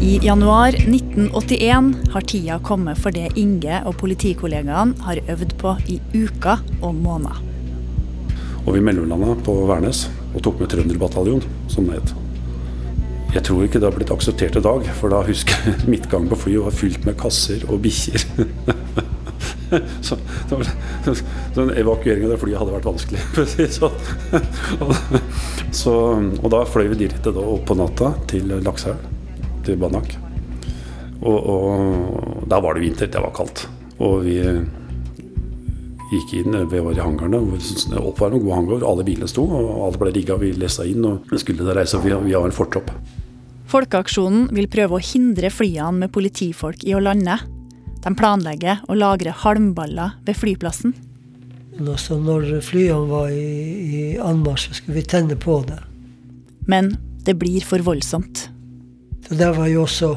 I 0.00 0.18
januar 0.22 0.68
1981 0.68 1.94
har 2.12 2.20
tida 2.20 2.58
kommet 2.58 2.98
for 3.02 3.10
det 3.10 3.32
Inge 3.34 3.80
og 3.82 3.96
politikollegaene 3.98 4.94
har 5.02 5.18
øvd 5.26 5.56
på 5.58 5.72
i 5.90 5.96
uker 6.14 6.62
og 6.86 6.94
måneder. 6.94 7.40
Og 8.62 8.76
vi 8.76 8.82
mellomlanda 8.86 9.34
på 9.42 9.56
Værnes 9.66 10.04
og 10.36 10.44
tok 10.46 10.62
med 10.62 10.70
Trønderbataljonen, 10.70 11.42
som 11.66 11.90
det 11.90 11.98
het. 11.98 12.14
Jeg 13.34 13.42
tror 13.50 13.66
ikke 13.66 13.82
det 13.82 13.90
har 13.90 13.98
blitt 13.98 14.14
akseptert 14.14 14.60
i 14.60 14.64
dag, 14.68 14.86
for 15.00 15.10
da 15.10 15.24
husker 15.26 15.66
jeg 15.66 15.82
midtgangen 15.96 16.30
på 16.30 16.38
flyet 16.46 16.68
var 16.68 16.78
fylt 16.78 17.02
med 17.08 17.18
kasser 17.18 17.66
og 17.66 17.82
bikkjer. 17.82 18.22
Så, 20.00 20.16
så 20.48 20.56
en 21.60 21.74
evakuering 21.76 22.24
av 22.24 22.30
det 22.32 22.38
flyet 22.40 22.56
hadde 22.56 22.72
vært 22.72 22.88
vanskelig. 22.88 23.20
Så, 25.82 25.92
og 26.40 26.48
da 26.54 26.62
fløy 26.64 26.88
vi 26.94 27.02
direkte 27.04 27.36
opp 27.36 27.68
på 27.68 27.76
natta 27.76 28.14
til 28.32 28.48
Lakselv 28.64 29.17
til 29.68 29.78
Banak. 29.80 30.16
Og, 31.18 31.38
og 31.38 32.44
da 32.48 32.60
var 32.62 32.76
det 32.76 32.86
vinter, 32.86 33.10
det 33.10 33.22
var 33.22 33.34
kaldt. 33.36 33.66
Og 33.98 34.22
vi 34.24 34.38
gikk 36.08 36.34
inn, 36.40 36.56
vi 36.70 36.80
var 36.80 36.96
i 36.96 37.02
hangarene. 37.02 37.40
Opp 38.00 38.22
var 38.22 38.32
en 38.32 38.44
god 38.44 38.54
hangar, 38.54 38.84
alle 38.88 39.04
bilene 39.06 39.28
sto, 39.30 39.44
og 39.44 39.70
alle 39.88 40.00
ble 40.00 40.12
rigga. 40.14 40.38
Vi 40.40 40.54
lessa 40.56 40.86
inn 40.88 41.04
og 41.04 41.34
skulle 41.40 41.66
da 41.66 41.76
reise 41.76 42.00
via, 42.04 42.20
via 42.22 42.40
en 42.44 42.54
fortropp. 42.54 42.92
Folkeaksjonen 43.68 44.48
vil 44.56 44.70
prøve 44.72 44.96
å 44.96 45.04
hindre 45.04 45.50
flyene 45.52 46.06
med 46.06 46.12
politifolk 46.14 46.86
i 46.88 46.94
å 46.96 47.02
lande. 47.04 47.36
De 48.00 48.14
planlegger 48.16 48.86
å 48.88 48.96
lagre 48.96 49.34
halmballer 49.42 50.16
ved 50.24 50.38
flyplassen. 50.38 50.94
Altså 51.78 52.16
når 52.18 52.62
flyene 52.64 53.10
var 53.10 53.34
i, 53.34 53.42
i 53.84 54.00
anmarsj, 54.22 54.78
skulle 54.78 55.02
vi 55.02 55.04
tenne 55.10 55.36
på 55.38 55.60
det. 55.68 55.82
Men 56.70 56.94
det 57.26 57.36
blir 57.38 57.64
for 57.66 57.82
voldsomt. 57.84 58.48
Så 59.28 59.34
det 59.34 59.50
var 59.58 59.68
jo 59.68 59.82
også 59.84 60.14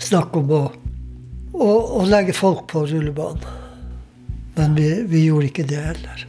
snakk 0.00 0.34
om 0.36 0.50
å, 0.52 0.64
å, 1.56 1.68
å 2.00 2.02
legge 2.08 2.34
folk 2.36 2.66
på 2.68 2.84
rullebanen. 2.90 3.46
Men 4.58 4.74
vi, 4.76 4.88
vi, 5.08 5.22
gjorde 5.24 5.48
ikke 5.48 5.64
det 5.70 5.80
heller. 5.80 6.24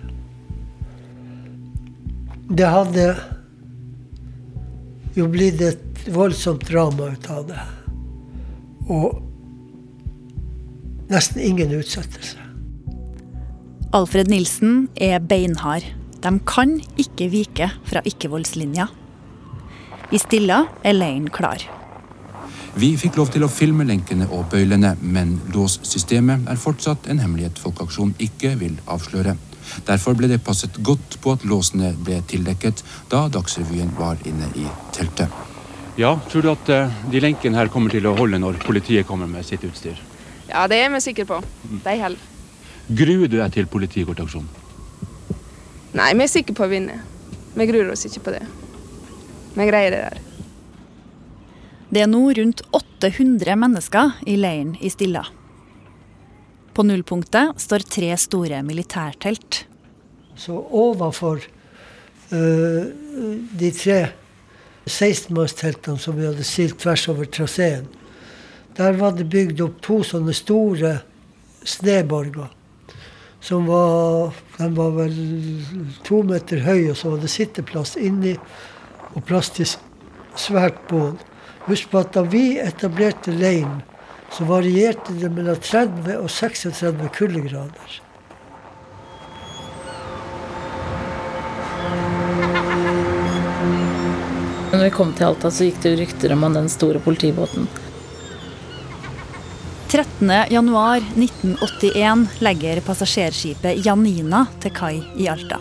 Det 2.51 2.67
hadde 2.69 3.08
jo 5.17 5.25
blitt 5.32 5.60
et 5.65 6.06
voldsomt 6.15 6.63
drama 6.69 7.10
ut 7.12 7.27
av 7.34 7.49
det. 7.49 7.65
Og 8.88 9.19
nesten 11.12 11.43
ingen 11.43 11.75
utsettelse. 11.75 12.39
Alfred 13.91 14.32
Nilsen 14.32 14.86
er 14.95 15.19
beinhard. 15.19 15.84
De 16.23 16.32
kan 16.47 16.77
ikke 17.01 17.27
vike 17.34 17.67
fra 17.89 18.06
ikke-voldslinja. 18.08 18.88
I 20.12 20.19
Stilla 20.19 20.63
er 20.88 20.95
leiren 20.95 21.27
klar. 21.34 21.81
Vi 22.75 22.93
fikk 22.95 23.17
lov 23.19 23.31
til 23.34 23.43
å 23.43 23.51
filme 23.51 23.84
lenkene 23.84 24.29
og 24.31 24.45
bøylene, 24.53 24.93
men 25.03 25.34
låssystemet 25.51 26.45
er 26.47 26.60
fortsatt 26.60 27.10
en 27.12 27.19
hemmelighet 27.19 27.60
Folkeaksjon 27.60 28.13
ikke 28.23 28.53
vil 28.62 28.77
avsløre. 28.88 29.36
Derfor 29.88 30.15
ble 30.15 30.29
det 30.31 30.39
passet 30.45 30.79
godt 30.79 31.17
på 31.23 31.34
at 31.36 31.43
låsene 31.47 31.91
ble 31.99 32.21
tildekket 32.31 32.84
da 33.12 33.25
Dagsrevyen 33.31 33.91
var 33.99 34.23
inne 34.27 34.47
i 34.55 34.65
teltet. 34.95 35.27
Ja, 35.99 36.15
Tror 36.31 36.47
du 36.47 36.51
at 36.53 36.71
uh, 36.71 37.03
de 37.12 37.19
lenkene 37.19 37.60
her 37.60 37.69
kommer 37.71 37.91
til 37.91 38.07
å 38.07 38.15
holde 38.15 38.39
når 38.39 38.62
politiet 38.63 39.07
kommer 39.07 39.27
med 39.27 39.43
sitt 39.45 39.67
utstyr? 39.67 39.99
Ja, 40.47 40.63
det 40.71 40.79
er 40.79 40.89
vi 40.95 41.03
sikre 41.03 41.27
på. 41.27 41.43
De 41.84 41.99
holder. 42.05 42.27
Gruer 42.88 43.27
du 43.27 43.38
deg 43.38 43.51
til 43.53 43.67
politikortaksjon? 43.71 44.47
Nei, 45.99 46.10
vi 46.15 46.23
er 46.23 46.31
sikre 46.31 46.55
på 46.55 46.65
å 46.65 46.71
vinne. 46.71 47.01
Vi 47.51 47.67
gruer 47.67 47.91
oss 47.91 48.07
ikke 48.07 48.23
på 48.29 48.39
det. 48.39 48.45
Vi 49.60 49.67
greier 49.67 49.91
det 49.91 50.03
der. 50.07 50.31
Det 51.91 51.99
er 51.99 52.08
nå 52.08 52.23
rundt 52.38 52.62
800 52.71 53.58
mennesker 53.60 54.13
i 54.23 54.38
leiren 54.39 54.77
i 54.80 54.89
Stilla. 54.93 55.25
På 56.71 56.86
nullpunktet 56.88 57.60
står 57.60 57.84
tre 57.84 58.13
store 58.15 58.62
militærtelt. 58.63 59.65
Så 60.39 60.56
overfor 60.56 61.43
uh, 62.32 62.84
de 63.60 63.71
tre 63.75 63.99
16-mannsteltene 64.88 65.99
som 65.99 66.15
vi 66.15 66.30
hadde 66.30 66.47
stilt 66.47 66.80
tvers 66.80 67.04
over 67.12 67.27
traseen, 67.27 67.89
der 68.80 68.95
var 68.95 69.12
det 69.17 69.27
bygd 69.27 69.60
opp 69.65 69.82
to 69.84 69.99
sånne 70.08 70.34
store 70.34 70.95
sneborger 71.67 72.47
som 73.41 73.65
var 73.67 74.32
De 74.58 74.69
var 74.77 74.91
vel 74.93 75.15
to 76.06 76.21
meter 76.23 76.62
høye, 76.62 76.91
og 76.91 76.97
så 76.97 77.10
var 77.10 77.23
det 77.23 77.32
sitteplass 77.34 77.95
inni 77.97 78.36
og 79.15 79.23
plass 79.25 79.49
til 79.56 79.65
svært 80.38 80.77
bål. 80.89 81.15
Husk 81.65 81.91
på 81.91 82.00
at 82.02 82.13
da 82.15 82.21
vi 82.26 82.60
etablerte 82.60 83.32
leiren, 83.36 83.82
så 84.32 84.43
varierte 84.50 85.13
det 85.13 85.30
mellom 85.34 85.56
30 85.62 86.17
og 86.17 86.30
36 86.32 87.10
kuldegrader. 87.17 88.02
Når 94.71 94.84
vi 94.88 94.91
kom 94.95 95.12
til 95.13 95.26
Alta, 95.28 95.52
så 95.52 95.63
gikk 95.67 95.82
det 95.84 96.00
rykter 96.00 96.34
om 96.34 96.54
den 96.56 96.69
store 96.71 97.00
politibåten. 97.04 97.67
13.1.1981 99.91 102.28
legger 102.39 102.82
passasjerskipet 102.88 103.86
Janina 103.86 104.45
til 104.63 104.71
kai 104.71 105.04
i 105.19 105.28
Alta. 105.28 105.60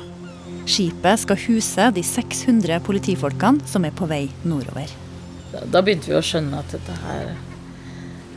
Skipet 0.71 1.19
skal 1.25 1.39
huse 1.49 1.91
de 1.97 2.03
600 2.07 2.79
politifolkene 2.87 3.59
som 3.67 3.85
er 3.85 3.91
på 3.91 4.07
vei 4.07 4.31
nordover. 4.47 5.10
Da, 5.51 5.65
da 5.67 5.83
begynte 5.83 6.13
vi 6.13 6.19
å 6.19 6.25
skjønne 6.25 6.61
at 6.63 6.75
dette 6.75 6.97
her 7.03 7.33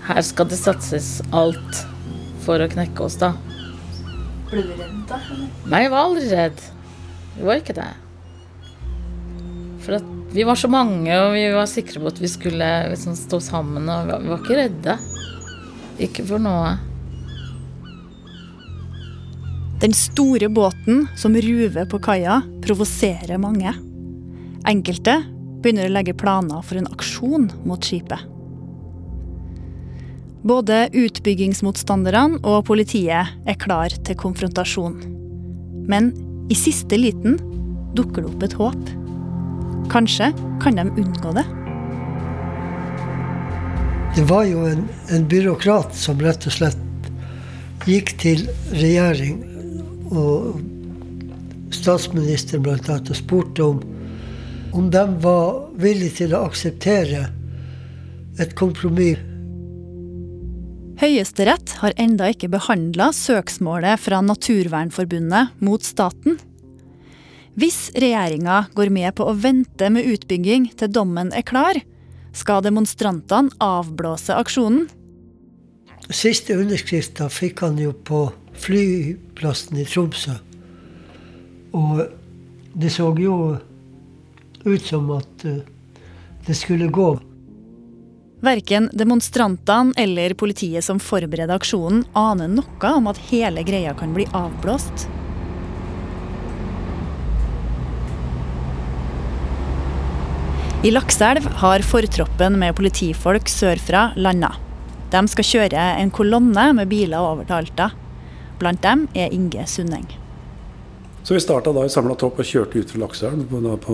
Her 0.08 0.22
skal 0.26 0.50
det 0.50 0.58
satses 0.60 1.20
alt 1.32 1.84
for 2.44 2.60
å 2.60 2.68
knekke 2.68 3.06
oss, 3.06 3.16
da. 3.22 3.32
Ble 4.50 4.64
du 4.66 4.74
redd 4.76 5.04
da? 5.08 5.20
Nei, 5.72 5.86
jeg 5.86 5.92
var 5.94 6.08
aldri 6.10 6.26
redd. 6.34 6.64
Vi 7.38 7.46
var 7.48 7.62
ikke 7.62 7.76
det. 7.78 7.92
For 9.86 9.98
at 9.98 10.10
vi 10.34 10.44
var 10.48 10.60
så 10.60 10.68
mange, 10.72 11.14
og 11.14 11.38
vi 11.38 11.46
var 11.54 11.70
sikre 11.72 12.02
på 12.02 12.12
at 12.12 12.20
vi 12.20 12.30
skulle 12.32 12.68
liksom 12.92 13.16
stå 13.16 13.40
sammen. 13.44 13.88
Og 13.88 14.12
vi 14.12 14.34
var 14.34 14.44
ikke 14.44 14.60
redde. 14.60 14.98
Ikke 16.04 16.26
for 16.28 16.44
noe. 16.44 16.74
Den 19.84 19.96
store 19.96 20.48
båten 20.52 21.06
som 21.20 21.36
ruver 21.36 21.88
på 21.92 22.00
kaia, 22.04 22.42
provoserer 22.64 23.40
mange. 23.42 23.72
Enkelte 24.68 25.20
begynner 25.64 25.90
å 25.90 25.94
legge 25.96 26.16
planer 26.18 26.64
for 26.66 26.80
en 26.80 26.90
aksjon 26.92 27.50
mot 27.68 27.84
skipet. 27.84 28.30
Både 30.44 30.90
utbyggingsmotstanderne 30.92 32.42
og 32.44 32.66
politiet 32.68 33.32
er 33.48 33.60
klar 33.62 33.94
til 34.04 34.18
konfrontasjon. 34.20 34.98
Men 35.88 36.12
i 36.52 36.58
siste 36.60 37.00
liten 37.00 37.38
dukker 37.96 38.26
det 38.26 38.34
opp 38.34 38.44
et 38.44 38.58
håp. 38.60 38.92
Kanskje 39.94 40.34
kan 40.64 40.80
de 40.80 40.90
unngå 40.92 41.32
det? 41.38 41.46
Det 44.14 44.28
var 44.30 44.44
jo 44.46 44.66
en, 44.68 44.84
en 45.10 45.24
byråkrat 45.32 45.96
som 45.98 46.20
rett 46.22 46.44
og 46.46 46.54
slett 46.54 47.10
gikk 47.90 48.14
til 48.22 48.44
regjering 48.76 49.40
og 50.14 50.60
statsministeren 51.74 52.68
annet 52.68 53.10
og 53.10 53.18
spurte 53.18 53.66
om, 53.66 53.82
om 54.74 54.90
de 54.92 55.04
var 55.22 55.70
villige 55.78 56.24
til 56.24 56.34
å 56.34 56.46
akseptere 56.48 57.28
et 58.42 58.56
kompromiss. 58.58 59.22
Høyesterett 61.04 61.74
har 61.82 61.96
enda 62.00 62.30
ikke 62.32 62.52
behandla 62.54 63.10
søksmålet 63.18 64.00
fra 64.00 64.22
Naturvernforbundet 64.24 65.64
mot 65.66 65.84
staten. 65.84 66.38
Hvis 67.60 67.92
regjeringa 67.98 68.68
går 68.78 68.90
med 68.94 69.12
på 69.18 69.26
å 69.28 69.36
vente 69.38 69.90
med 69.94 70.08
utbygging 70.10 70.70
til 70.80 70.90
dommen 70.94 71.34
er 71.36 71.46
klar, 71.46 71.78
skal 72.34 72.64
demonstrantene 72.66 73.54
avblåse 73.62 74.34
aksjonen. 74.34 74.88
Siste 76.10 76.58
underskrifta 76.58 77.30
fikk 77.32 77.62
han 77.66 77.78
jo 77.82 77.94
på 77.94 78.26
flyplassen 78.64 79.82
i 79.82 79.86
Tromsø. 79.90 80.38
Og 81.78 82.02
det 82.74 82.90
så 82.94 83.10
jo 83.22 83.38
ut 84.64 84.86
som 84.86 85.12
at 85.16 85.46
eh, 85.46 85.64
det 86.46 86.56
skulle 86.56 86.88
gå. 86.88 87.20
Verken 88.44 88.90
demonstrantene 88.94 89.94
eller 89.98 90.34
politiet 90.36 90.84
som 90.84 91.00
forbereder 91.00 91.56
aksjonen, 91.56 92.04
aner 92.12 92.50
noe 92.52 92.90
om 92.92 93.08
at 93.08 93.22
hele 93.30 93.64
greia 93.64 93.94
kan 93.96 94.12
bli 94.16 94.26
avblåst. 94.36 95.08
I 100.84 100.92
Lakselv 100.92 101.46
har 101.62 101.80
fortroppen 101.88 102.58
med 102.60 102.76
politifolk 102.76 103.48
sørfra 103.48 104.10
landa. 104.20 104.50
De 105.14 105.22
skal 105.32 105.48
kjøre 105.48 105.86
en 106.02 106.12
kolonne 106.12 106.66
med 106.76 106.92
biler 106.92 107.24
over 107.24 107.48
til 107.48 107.62
Alta. 107.62 107.88
Blant 108.60 108.84
dem 108.84 109.08
er 109.16 109.32
Inge 109.32 109.64
Sundeng. 109.72 110.23
Så 111.24 111.34
vi 111.34 111.40
starta 111.40 111.72
da 111.72 111.86
i 111.86 111.92
samla 111.92 112.18
tropp 112.20 112.42
og 112.44 112.48
kjørte 112.48 112.82
ut 112.82 112.90
fra 112.92 113.00
Lakseelv 113.06 113.46
på, 113.48 113.60
på, 113.86 113.94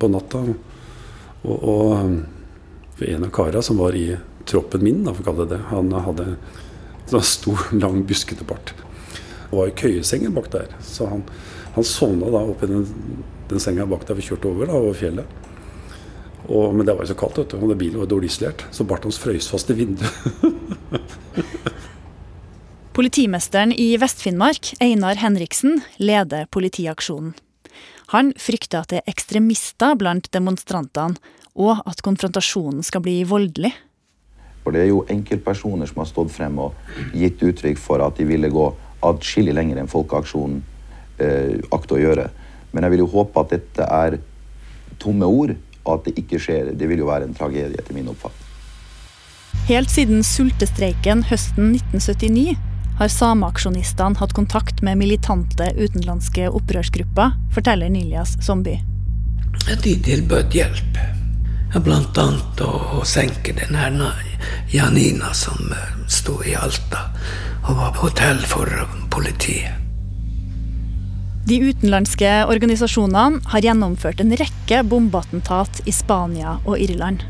på, 0.00 0.08
natta. 0.08 0.40
Og, 1.44 1.56
og 1.56 3.02
en 3.04 3.26
av 3.26 3.32
kara 3.36 3.60
som 3.62 3.76
var 3.76 3.96
i 3.98 4.06
troppen 4.48 4.84
min, 4.84 5.02
da, 5.04 5.12
for 5.12 5.20
å 5.20 5.26
kalle 5.26 5.44
det 5.44 5.58
det, 5.58 5.66
han 5.68 5.92
hadde 5.92 6.30
en 7.12 7.26
stor, 7.28 7.66
lang, 7.76 8.00
buskete 8.08 8.46
bart. 8.48 8.72
Og 9.50 9.58
var 9.60 9.68
i 9.68 9.76
køyesengen 9.82 10.32
bak 10.36 10.48
der. 10.54 10.72
Så 10.80 11.10
han, 11.10 11.26
han 11.76 11.84
sovna 11.84 12.32
da 12.32 12.40
oppi 12.48 12.70
den, 12.70 12.88
den 13.50 13.60
senga 13.62 13.84
bak 13.90 14.08
der 14.08 14.16
vi 14.16 14.24
kjørte 14.24 14.48
over, 14.48 14.70
da, 14.70 14.80
over 14.80 14.96
fjellet. 14.96 15.44
Og, 16.46 16.72
men 16.72 16.86
det 16.86 16.94
var 16.94 17.04
jo 17.04 17.10
så 17.10 17.18
kaldt, 17.20 17.42
vet 17.42 17.52
du, 17.52 17.58
og 17.60 17.76
bilen 17.76 18.00
var 18.00 18.08
dårlig 18.08 18.30
isolert. 18.32 18.64
Så 18.72 18.86
barten 18.88 19.10
hans 19.10 19.20
frøys 19.20 19.50
fast 19.52 19.70
i 19.74 19.76
vinduet. 19.76 20.08
Politimesteren 22.96 23.74
i 23.76 23.98
Vest-Finnmark, 24.00 24.70
Einar 24.80 25.18
Henriksen, 25.20 25.82
leder 25.96 26.46
politiaksjonen. 26.48 27.34
Han 28.08 28.30
frykter 28.40 28.78
at 28.80 28.88
det 28.88 29.02
er 29.02 29.10
ekstremister 29.12 29.98
blant 30.00 30.30
demonstrantene, 30.32 31.20
og 31.60 31.82
at 31.84 32.00
konfrontasjonen 32.00 32.80
skal 32.80 33.02
bli 33.04 33.18
voldelig. 33.28 33.74
For 34.64 34.72
Det 34.72 34.80
er 34.80 34.88
jo 34.88 35.02
enkeltpersoner 35.12 35.90
som 35.90 36.00
har 36.00 36.08
stått 36.08 36.32
frem 36.32 36.56
og 36.56 36.72
gitt 37.12 37.44
uttrykk 37.44 37.76
for 37.76 38.00
at 38.00 38.16
de 38.16 38.24
ville 38.30 38.48
gå 38.48 38.64
atskillig 39.04 39.52
lenger 39.52 39.82
enn 39.82 39.92
Folkeaksjonen 39.92 40.62
eh, 41.20 41.52
akter 41.76 41.98
å 41.98 42.00
gjøre. 42.00 42.24
Men 42.72 42.86
jeg 42.86 42.94
vil 42.94 43.02
jo 43.04 43.10
håpe 43.12 43.42
at 43.42 43.52
dette 43.52 43.90
er 43.98 44.16
tomme 44.96 45.28
ord, 45.28 45.52
og 45.84 45.90
at 45.98 46.08
det 46.08 46.16
ikke 46.24 46.40
skjer. 46.40 46.72
Det 46.72 46.88
vil 46.88 47.04
jo 47.04 47.10
være 47.10 47.28
en 47.28 47.36
tragedie, 47.36 47.76
etter 47.76 47.92
min 47.92 48.08
oppfatning. 48.08 48.48
Helt 49.68 49.92
siden 49.92 50.24
sultestreiken 50.24 51.26
høsten 51.28 51.74
1979 51.74 52.56
har 52.98 53.08
sameaksjonistene 53.12 54.18
hatt 54.20 54.32
kontakt 54.36 54.82
med 54.82 54.98
militante 54.98 55.68
utenlandske 55.76 56.48
opprørsgrupper, 56.48 57.36
forteller 57.54 57.92
Niljas 57.92 58.36
Zombie. 58.42 58.82
De 59.82 59.96
tilbød 60.04 60.54
hjelp. 60.54 61.00
Annet 61.76 62.60
å 62.64 63.02
senke 63.04 63.52
den 63.52 63.76
her 63.76 63.96
Janina 64.72 65.32
som 65.36 65.74
sto 66.08 66.38
i 66.46 66.54
Alta 66.56 67.10
og 67.66 67.76
var 67.76 67.92
på 67.92 68.06
hotell 68.06 68.40
for 68.46 68.70
politiet. 69.12 69.74
De 71.46 71.60
utenlandske 71.62 72.30
organisasjonene 72.50 73.42
har 73.52 73.62
gjennomført 73.62 74.22
en 74.22 74.34
rekke 74.38 74.80
bombeattentat 74.88 75.84
i 75.86 75.92
Spania 75.94 76.56
og 76.64 76.80
Irland. 76.82 77.22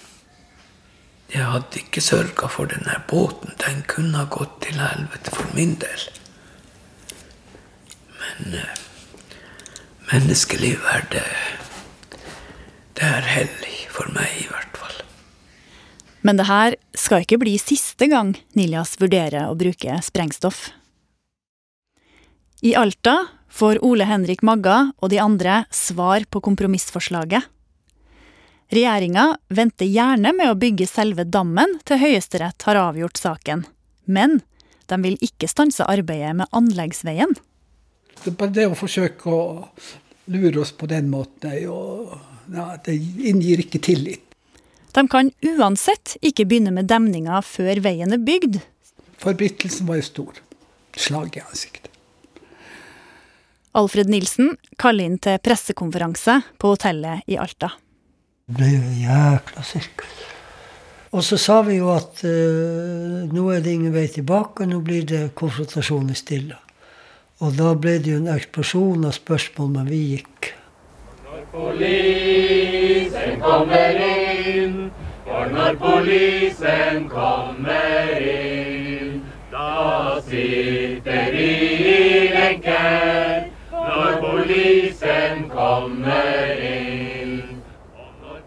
Jeg 1.32 1.44
hadde 1.48 1.80
ikke 1.80 2.00
sørga 2.04 2.48
for 2.48 2.64
denne 2.72 3.02
båten. 3.08 3.52
Den 3.60 3.82
kunne 3.88 4.18
ha 4.22 4.26
gått 4.32 4.60
til 4.64 4.80
helvete 4.80 5.30
for 5.36 5.46
min 5.56 5.76
del. 5.80 6.21
Men 8.22 8.60
uh, 8.62 8.68
menneskeliv 10.12 10.84
er 10.94 11.06
det 11.12 11.26
Det 12.98 13.08
er 13.08 13.26
hellig 13.26 13.78
for 13.92 14.08
meg, 14.14 14.30
i 14.44 14.48
hvert 14.50 14.76
fall. 14.78 14.98
Men 16.22 16.38
det 16.38 16.46
her 16.46 16.76
skal 16.94 17.24
ikke 17.24 17.40
bli 17.42 17.56
siste 17.58 18.06
gang 18.12 18.36
Niljas 18.58 18.94
vurderer 19.00 19.48
å 19.48 19.58
bruke 19.58 19.98
sprengstoff. 20.06 20.68
I 22.62 22.76
Alta 22.78 23.16
får 23.50 23.80
Ole 23.84 24.06
Henrik 24.06 24.44
Magga 24.46 24.92
og 25.02 25.10
de 25.10 25.18
andre 25.18 25.64
svar 25.74 26.22
på 26.30 26.40
kompromissforslaget. 26.44 27.42
Regjeringa 28.72 29.24
venter 29.52 29.90
gjerne 29.90 30.30
med 30.32 30.48
å 30.48 30.56
bygge 30.56 30.86
selve 30.88 31.26
dammen 31.28 31.74
til 31.84 32.00
Høyesterett 32.00 32.64
har 32.64 32.78
avgjort 32.80 33.18
saken. 33.20 33.66
Men 34.06 34.40
de 34.88 34.98
vil 35.02 35.18
ikke 35.20 35.50
stanse 35.50 35.84
arbeidet 35.84 36.32
med 36.38 36.48
anleggsveien. 36.56 37.34
Det 38.24 38.50
det 38.54 38.68
å 38.70 38.76
forsøke 38.78 39.30
å 39.30 39.42
lure 40.32 40.60
oss 40.62 40.72
på 40.72 40.86
den 40.86 41.10
måten. 41.10 41.52
jo, 41.62 42.18
ja, 42.54 42.76
det 42.84 42.94
inngir 42.94 43.64
ikke 43.64 43.78
tillit. 43.82 44.22
De 44.92 45.08
kan 45.08 45.30
uansett 45.56 46.16
ikke 46.20 46.44
begynne 46.44 46.70
med 46.70 46.90
demninga 46.90 47.40
før 47.42 47.80
veien 47.80 48.12
er 48.12 48.20
bygd. 48.20 48.60
Forbrytelsen 49.22 49.88
var 49.88 50.02
jo 50.02 50.08
stor. 50.08 50.42
Slag 50.96 51.38
i 51.38 51.40
ansiktet. 51.40 51.88
Alfred 53.72 54.10
Nilsen 54.12 54.52
kaller 54.76 55.08
inn 55.08 55.16
til 55.22 55.38
pressekonferanse 55.40 56.42
på 56.60 56.74
hotellet 56.74 57.24
i 57.32 57.38
Alta. 57.40 57.70
Det 58.44 58.58
ble 58.58 58.68
jo 58.74 58.90
jækla 59.00 59.64
sirkus. 59.64 60.18
Og 61.12 61.24
så 61.24 61.38
sa 61.40 61.58
vi 61.64 61.78
jo 61.78 61.88
at 61.92 62.20
uh, 62.24 63.24
nå 63.32 63.46
er 63.52 63.64
det 63.64 63.72
ingen 63.72 63.92
vei 63.92 64.06
tilbake, 64.12 64.66
nå 64.68 64.80
blir 64.84 65.04
det 65.08 65.22
konfrontasjon 65.36 66.12
i 66.12 66.16
Stilla. 66.16 66.60
Og 67.42 67.56
da 67.58 67.72
ble 67.74 67.96
det 67.98 68.12
jo 68.12 68.20
en 68.20 68.28
eksplosjon 68.30 69.02
av 69.08 69.16
spørsmål, 69.16 69.70
men 69.74 69.88
vi 69.90 70.00
gikk. 70.12 70.52
Når 71.26 71.40
polisen 71.50 73.40
kommer 73.42 73.96
inn, 74.06 74.76
for 75.26 75.48
når 75.50 75.78
polisen 75.80 77.08
kommer 77.10 78.20
inn, 78.22 79.16
da 79.50 80.20
sitter 80.28 81.34
vi 81.34 81.48
i 81.94 82.04
lenker. 82.36 83.48
Når 83.72 84.20
polisen 84.22 85.42
kommer 85.50 86.62
inn. 86.68 87.32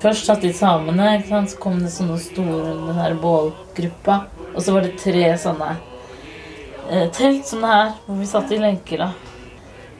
Først 0.06 0.30
satt 0.30 0.48
de 0.48 0.54
samene, 0.56 1.18
ikke 1.18 1.34
sant? 1.34 1.52
så 1.52 1.60
kom 1.68 1.84
det 1.84 1.91
sånne 1.91 2.16
store 2.24 2.78
den 2.86 3.02
her 3.02 3.20
bålgruppa. 3.20 4.22
Og 4.54 4.64
så 4.64 4.78
var 4.78 4.88
det 4.88 4.96
tre 5.04 5.34
sånne 5.41 5.74
telt 7.15 7.47
som 7.47 7.61
det 7.63 7.71
her, 7.71 7.93
hvor 8.05 8.19
vi 8.19 8.27
satt 8.29 8.51
i 8.51 8.59
lenker. 8.61 9.05
da. 9.05 9.11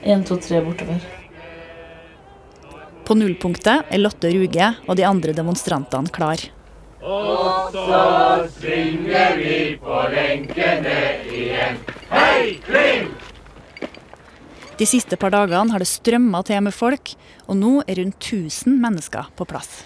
Én, 0.06 0.24
to, 0.26 0.36
tre 0.36 0.60
bortover. 0.62 1.00
På 3.06 3.14
nullpunktet 3.14 3.90
er 3.90 4.02
Lotte 4.02 4.30
Ruge 4.34 4.72
og 4.86 4.96
de 4.98 5.06
andre 5.06 5.34
demonstrantene 5.34 6.10
klar. 6.14 6.42
Og 7.06 7.70
så 7.74 8.02
springer 8.56 9.36
vi 9.38 9.58
på 9.78 9.98
lenkene 10.10 10.96
igjen. 11.30 11.78
Hei, 12.10 12.56
Kling! 12.66 13.12
De 14.76 14.84
siste 14.84 15.16
par 15.16 15.32
dagene 15.32 15.72
har 15.72 15.80
det 15.80 15.88
strømma 15.88 16.42
til 16.44 16.64
med 16.66 16.74
folk, 16.74 17.14
og 17.46 17.56
nå 17.56 17.78
er 17.86 18.02
rundt 18.02 18.18
1000 18.18 18.74
mennesker 18.82 19.30
på 19.38 19.46
plass. 19.48 19.84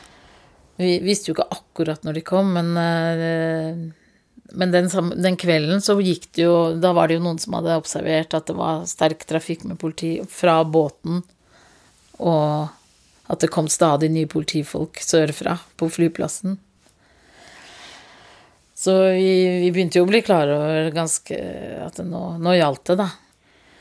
Vi 0.81 0.97
visste 1.05 1.31
jo 1.31 1.37
ikke 1.37 1.51
akkurat 1.55 2.07
når 2.09 2.17
de 2.17 2.23
kom, 2.25 2.55
men, 2.57 2.73
eh, 2.81 4.00
men 4.53 4.73
den, 4.75 4.89
den, 5.23 5.37
kvelden 5.41 5.83
så 5.85 5.97
gikk 6.03 6.31
det 6.37 6.43
jo 6.45 6.55
Da 6.81 6.93
var 6.97 7.09
det 7.09 7.19
jo 7.19 7.25
noen 7.25 7.39
som 7.43 7.55
hadde 7.59 7.79
observert 7.79 8.35
at 8.37 8.49
det 8.51 8.57
var 8.59 8.87
sterk 8.89 9.23
trafikk 9.29 9.67
med 9.69 9.79
politi 9.81 10.17
fra 10.31 10.61
båten, 10.65 11.23
og 12.19 12.69
at 13.31 13.45
det 13.45 13.53
kom 13.55 13.69
stadig 13.71 14.11
nye 14.11 14.29
politifolk 14.31 14.99
sørfra 15.05 15.55
på 15.79 15.89
flyplassen. 15.93 16.59
Så 18.81 18.95
vi, 19.13 19.61
vi 19.61 19.69
begynte 19.71 20.01
jo 20.01 20.07
å 20.07 20.09
bli 20.09 20.23
klar 20.25 20.51
over 20.51 20.89
ganske 20.95 21.37
at 21.85 22.01
det 22.01 22.07
nå, 22.09 22.23
nå 22.41 22.57
gjaldt 22.57 22.91
det, 22.91 22.97
da. 23.03 23.11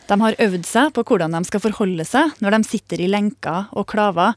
De 0.09 0.17
har 0.20 0.38
øvd 0.41 0.65
seg 0.65 0.91
på 0.95 1.05
hvordan 1.05 1.38
de 1.38 1.43
skal 1.47 1.61
forholde 1.63 2.05
seg 2.07 2.34
når 2.43 2.57
de 2.57 2.67
sitter 2.67 3.01
i 3.05 3.09
lenker 3.11 3.70
og 3.78 3.88
klaver. 3.91 4.36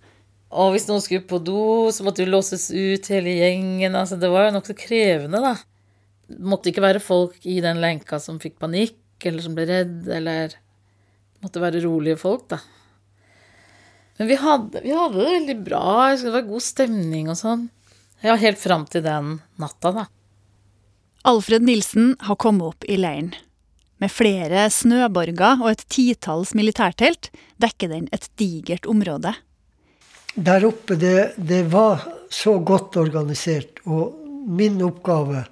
Og 0.52 0.74
hvis 0.74 0.84
noen 0.88 1.00
skulle 1.00 1.24
på 1.24 1.40
do, 1.40 1.88
så 1.90 2.04
måtte 2.04 2.22
vi 2.22 2.28
låses 2.30 2.68
ut 2.70 3.08
hele 3.10 3.38
gjengen. 3.38 3.96
Altså, 3.96 4.18
det 4.20 4.28
var 4.30 4.46
jo 4.46 4.56
nokså 4.58 4.76
krevende, 4.76 5.40
da. 5.40 5.54
Det 6.28 6.38
måtte 6.48 6.70
ikke 6.70 6.84
være 6.84 7.02
folk 7.02 7.42
i 7.48 7.58
den 7.64 7.80
lenka 7.82 8.20
som 8.22 8.40
fikk 8.42 8.58
panikk, 8.62 8.98
eller 9.24 9.44
som 9.44 9.56
ble 9.56 9.66
redd, 9.68 10.06
eller 10.08 10.54
Det 10.54 11.48
måtte 11.48 11.62
være 11.62 11.82
rolige 11.82 12.20
folk, 12.20 12.46
da. 12.52 12.60
Men 14.18 14.28
vi 14.28 14.36
hadde, 14.38 14.80
vi 14.84 14.92
hadde 14.94 15.18
det 15.18 15.30
veldig 15.32 15.56
bra. 15.66 15.86
Det 16.14 16.30
var 16.30 16.44
god 16.46 16.62
stemning 16.62 17.30
og 17.32 17.38
sånn. 17.40 17.64
Ja, 18.22 18.36
helt 18.38 18.60
fram 18.62 18.84
til 18.86 19.02
den 19.02 19.40
natta, 19.58 19.90
da. 19.90 20.04
Alfred 21.26 21.64
Nilsen 21.66 22.14
har 22.28 22.38
kommet 22.38 22.68
opp 22.68 22.86
i 22.86 22.98
leiren. 22.98 23.32
Med 24.02 24.10
flere 24.10 24.68
snøborger 24.74 25.60
og 25.62 25.68
et 25.70 25.84
titalls 25.90 26.54
militærtelt 26.58 27.32
dekker 27.62 27.90
den 27.92 28.08
et 28.14 28.26
digert 28.38 28.86
område. 28.90 29.34
Der 30.34 30.64
oppe, 30.66 30.96
det, 30.98 31.34
det 31.36 31.64
var 31.70 32.02
så 32.32 32.56
godt 32.58 32.96
organisert, 32.98 33.82
og 33.84 34.16
min 34.48 34.80
oppgave 34.82 35.44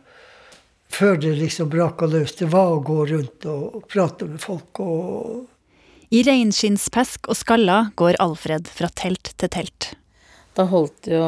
før 0.90 1.16
det 1.22 1.36
liksom 1.38 1.70
braka 1.70 2.08
løs, 2.10 2.34
det 2.38 2.50
var 2.52 2.74
å 2.74 2.82
gå 2.84 2.98
rundt 3.12 3.46
og 3.48 3.86
prate 3.90 4.26
med 4.28 4.42
folk. 4.42 4.80
og 4.80 5.46
I 6.10 6.22
reinskinnspesk 6.26 7.30
og 7.30 7.38
skaller 7.38 7.92
går 7.96 8.18
Alfred 8.22 8.68
fra 8.68 8.90
telt 9.02 9.32
til 9.38 9.52
telt. 9.52 9.92
Da 10.58 10.66
holdt 10.68 11.10
jo 11.10 11.22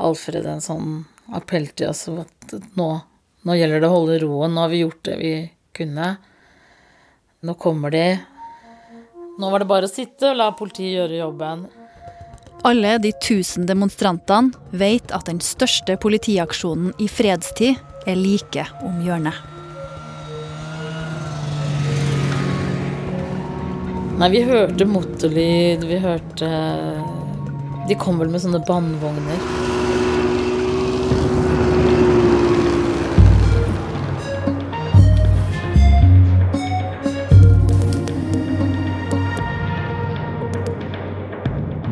Alfred 0.00 0.48
en 0.48 0.64
sånn 0.64 1.02
appell 1.36 1.68
til 1.76 1.92
oss 1.92 2.08
at 2.08 2.54
nå, 2.78 2.88
nå 3.44 3.56
gjelder 3.58 3.82
det 3.82 3.90
å 3.90 3.96
holde 3.98 4.18
roen. 4.24 4.54
Nå 4.54 4.64
har 4.64 4.72
vi 4.72 4.82
gjort 4.82 5.04
det 5.08 5.18
vi 5.20 5.34
kunne. 5.76 6.16
Nå 7.42 7.54
kommer 7.60 7.92
de. 7.92 8.06
Nå 9.38 9.52
var 9.52 9.62
det 9.62 9.68
bare 9.70 9.88
å 9.88 9.92
sitte 9.92 10.32
og 10.32 10.40
la 10.40 10.50
politiet 10.56 10.96
gjøre 10.96 11.20
jobben. 11.20 11.68
Alle 12.62 12.94
de 13.02 13.10
tusen 13.18 13.66
demonstrantene 13.66 14.54
vet 14.78 15.10
at 15.10 15.26
den 15.26 15.40
største 15.42 15.96
politiaksjonen 15.98 16.92
i 17.02 17.08
fredstid 17.10 17.80
er 18.06 18.18
like 18.18 18.66
om 18.82 19.00
hjørnet. 19.04 19.36
Nei, 24.18 24.28
vi 24.30 24.42
hørte 24.46 24.86
motorlyd, 24.86 25.84
vi 25.88 25.96
hørte 25.98 26.48
De 27.88 27.96
kom 27.98 28.20
vel 28.20 28.30
med 28.30 28.42
sånne 28.44 28.60
bandvogner. 28.68 29.40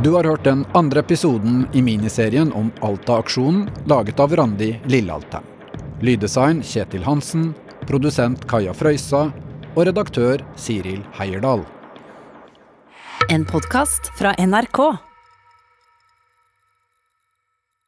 Du 0.01 0.15
har 0.15 0.25
hørt 0.25 0.45
den 0.45 0.63
andre 0.73 1.03
episoden 1.03 1.67
i 1.73 1.83
miniserien 1.83 2.53
om 2.57 2.71
Alta-aksjonen, 2.81 3.67
laget 3.85 4.21
av 4.21 4.37
Randi 4.37 4.73
Lillealtem. 4.89 5.60
Lyddesign 6.01 6.63
Kjetil 6.65 7.03
Hansen, 7.05 7.51
produsent 7.85 8.47
Kaja 8.49 8.73
Frøysa 8.73 9.27
og 9.75 9.83
redaktør 9.85 10.41
Siril 10.57 11.03
Heierdal. 11.19 11.67
En 13.29 13.45
podkast 13.45 14.09
fra 14.17 14.33
NRK. 14.41 15.10